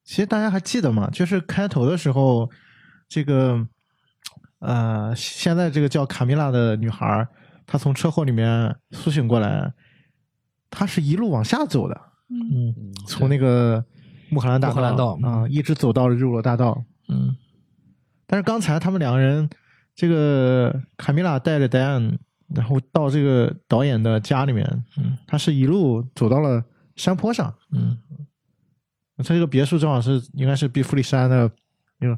[0.06, 1.10] 其实大家还记得吗？
[1.10, 2.50] 就是开头的时候，
[3.10, 3.68] 这个
[4.60, 7.28] 呃，现在这个叫卡米拉的女孩，
[7.66, 9.74] 她从车祸里面苏醒过来，
[10.70, 13.84] 她是一路往下走的，嗯嗯从那个
[14.30, 16.84] 穆赫兰大穆赫兰道啊、一直走到了日落大道。
[17.10, 17.36] 嗯
[18.26, 19.50] 但是刚才他们两个人，
[19.94, 22.18] 这个卡米拉带着戴安，
[22.56, 24.66] 然后到这个导演的家里面，
[24.98, 26.64] 嗯他是一路走到了
[26.96, 27.54] 山坡上。
[27.72, 27.98] 嗯
[29.18, 31.52] 他这个别墅正好是应该是比弗利山的
[32.00, 32.18] 那个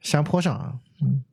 [0.00, 0.78] 山坡上啊。
[1.00, 1.24] 嗯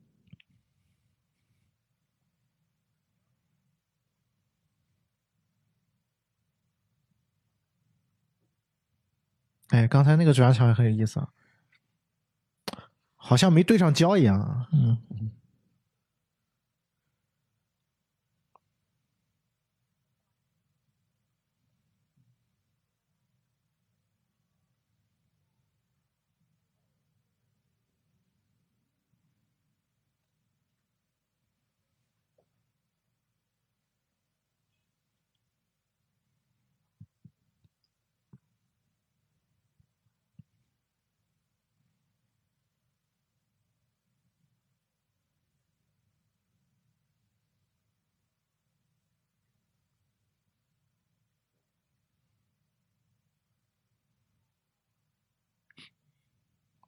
[9.68, 11.28] 哎，刚才那个转场也很有意思啊，
[13.16, 14.68] 好像没对上焦一样啊。
[14.72, 14.98] 嗯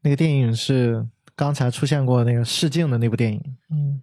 [0.03, 1.07] 那个电影是
[1.37, 3.57] 刚才出现过那个试镜的那部电影。
[3.71, 4.01] 嗯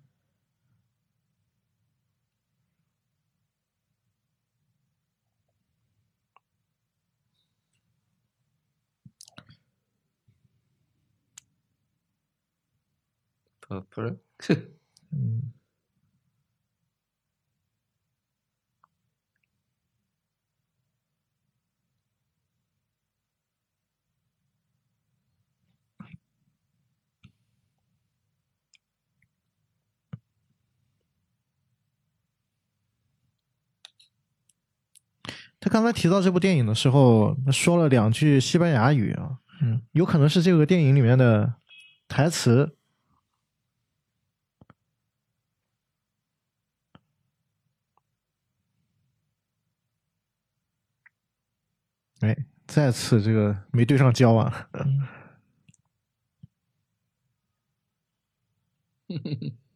[13.60, 14.02] 不不
[14.40, 14.77] 是，
[35.68, 41.56] 他刚才提到这部电影的时候，说了两句西班牙语啊，嗯，有可能是这个电影里面的
[42.08, 42.78] 台词。
[52.22, 52.34] 哎，
[52.66, 54.70] 再次这个没对上焦啊！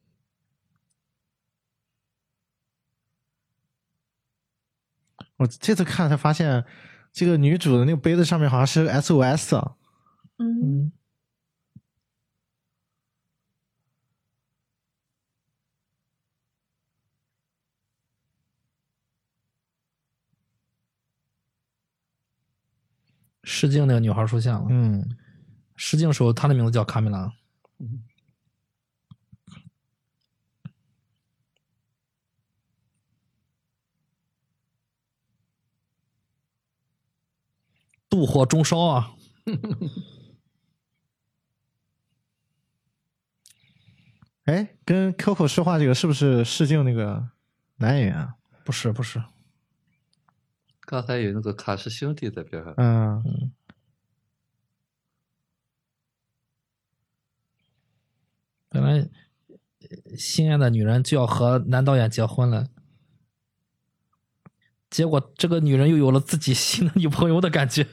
[5.42, 6.64] 我这次看才发现，
[7.12, 9.76] 这个女主的那个杯子上面好像是 SOS 啊。
[10.38, 10.92] 嗯，嗯
[23.44, 24.68] 试镜那个女孩出现了。
[24.70, 25.18] 嗯，
[25.76, 27.34] 试镜时候，她的名字叫卡米拉。
[38.12, 39.16] 妒火中烧啊！
[44.44, 47.30] 哎，跟 Coco 说话这个是不是试镜那个
[47.78, 48.36] 男演员啊？
[48.66, 49.24] 不是不是，
[50.82, 53.54] 刚才有那个卡氏兄弟在边上，嗯，
[58.68, 59.08] 本来
[59.80, 62.68] 呃心爱的女人就要和男导演结婚了，
[64.90, 67.88] 结果这个女人又有了自己新的女朋友的感觉。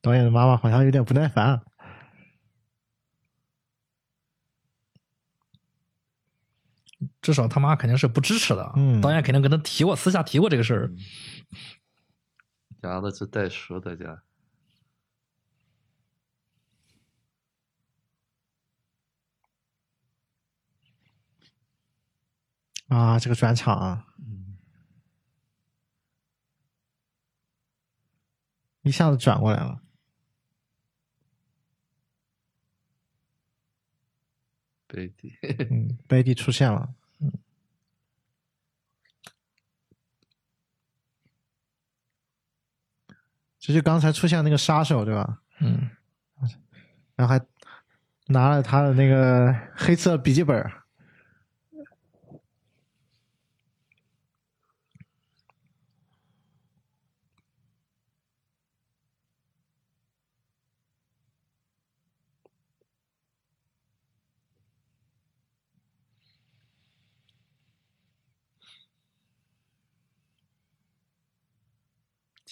[0.00, 1.62] 导演的妈妈好像有点不耐烦啊。
[7.20, 8.72] 至少他妈肯定是不支持的。
[8.76, 10.92] 嗯导演肯定跟他提过，私下提过这个事儿。
[12.82, 14.22] 养的是带熟的家，
[22.88, 24.06] 啊，这个转场啊，
[28.84, 29.80] 一下子转过来了。
[34.86, 35.32] 贝蒂，
[35.70, 36.94] 嗯，贝蒂出现了。
[37.18, 37.32] 嗯
[43.58, 45.40] 这就刚才出现那个杀手对吧？
[45.60, 45.90] 嗯，
[47.16, 47.42] 然后还
[48.26, 50.70] 拿了他的那个黑色笔记本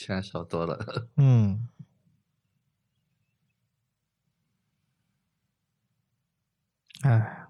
[0.03, 0.77] 钱少多了。
[1.17, 1.69] 嗯，
[7.03, 7.47] 哎，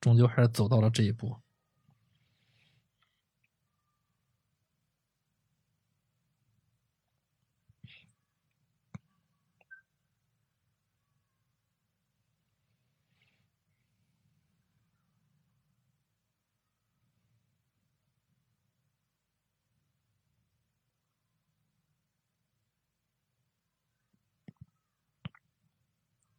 [0.00, 1.36] 终究还是走到了这一步。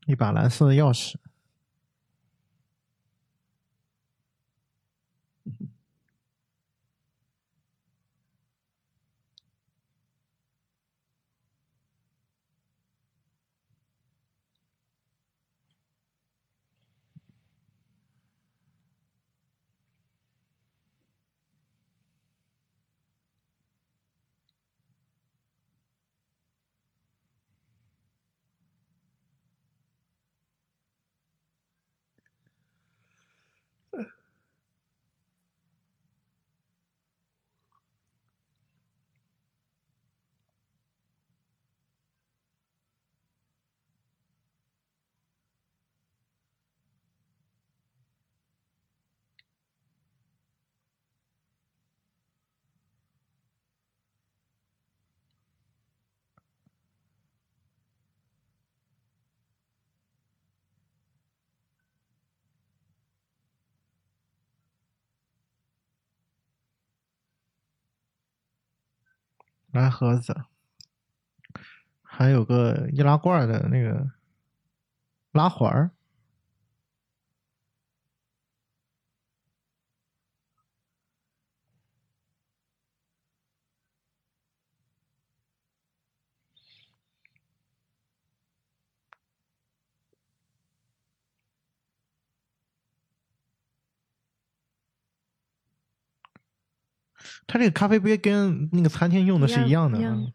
[0.07, 1.13] 一把蓝色的钥匙。
[69.71, 70.35] 蓝盒子，
[72.01, 74.11] 还有个易拉罐的那个
[75.31, 75.91] 拉环儿。
[97.47, 99.97] 它这个咖啡杯跟那个餐厅用的是一样的。
[99.97, 100.31] 一样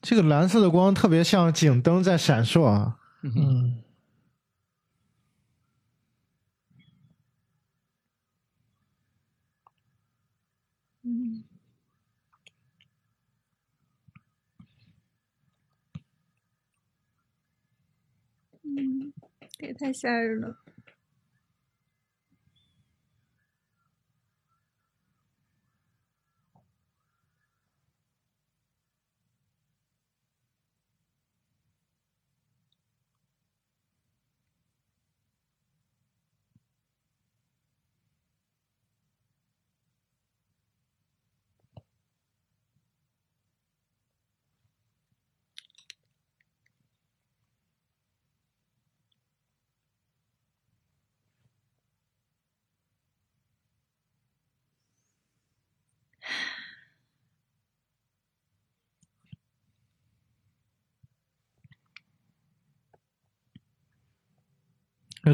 [0.00, 2.98] 这个蓝色的光特别像警灯在闪烁啊。
[3.22, 3.82] 嗯，
[11.02, 11.44] 嗯，
[18.62, 19.12] 嗯，
[19.58, 20.65] 这也太吓人了。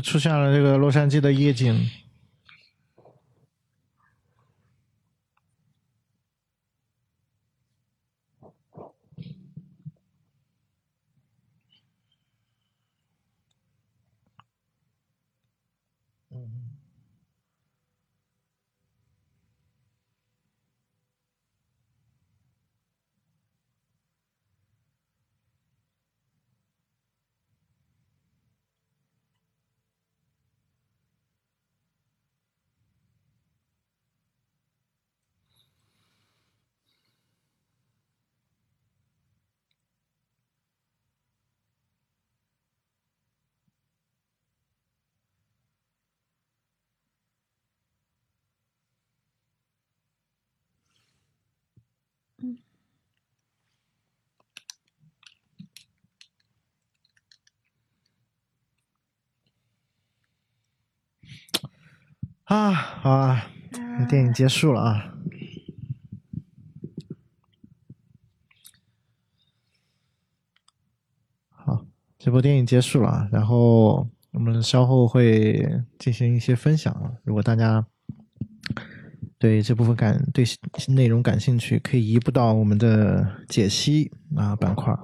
[0.01, 1.89] 出现了这个洛杉矶的夜景。
[62.45, 63.51] 啊，好啊，
[64.09, 65.15] 电影结束了啊。
[71.49, 71.87] 好，
[72.19, 77.13] 这部电影结束了啊，然后我们稍后会进行一些分享啊。
[77.25, 77.87] 如果大家
[79.39, 80.45] 对这部分感对
[80.89, 84.95] 内容感兴趣，可以移步到我们的解析啊板块。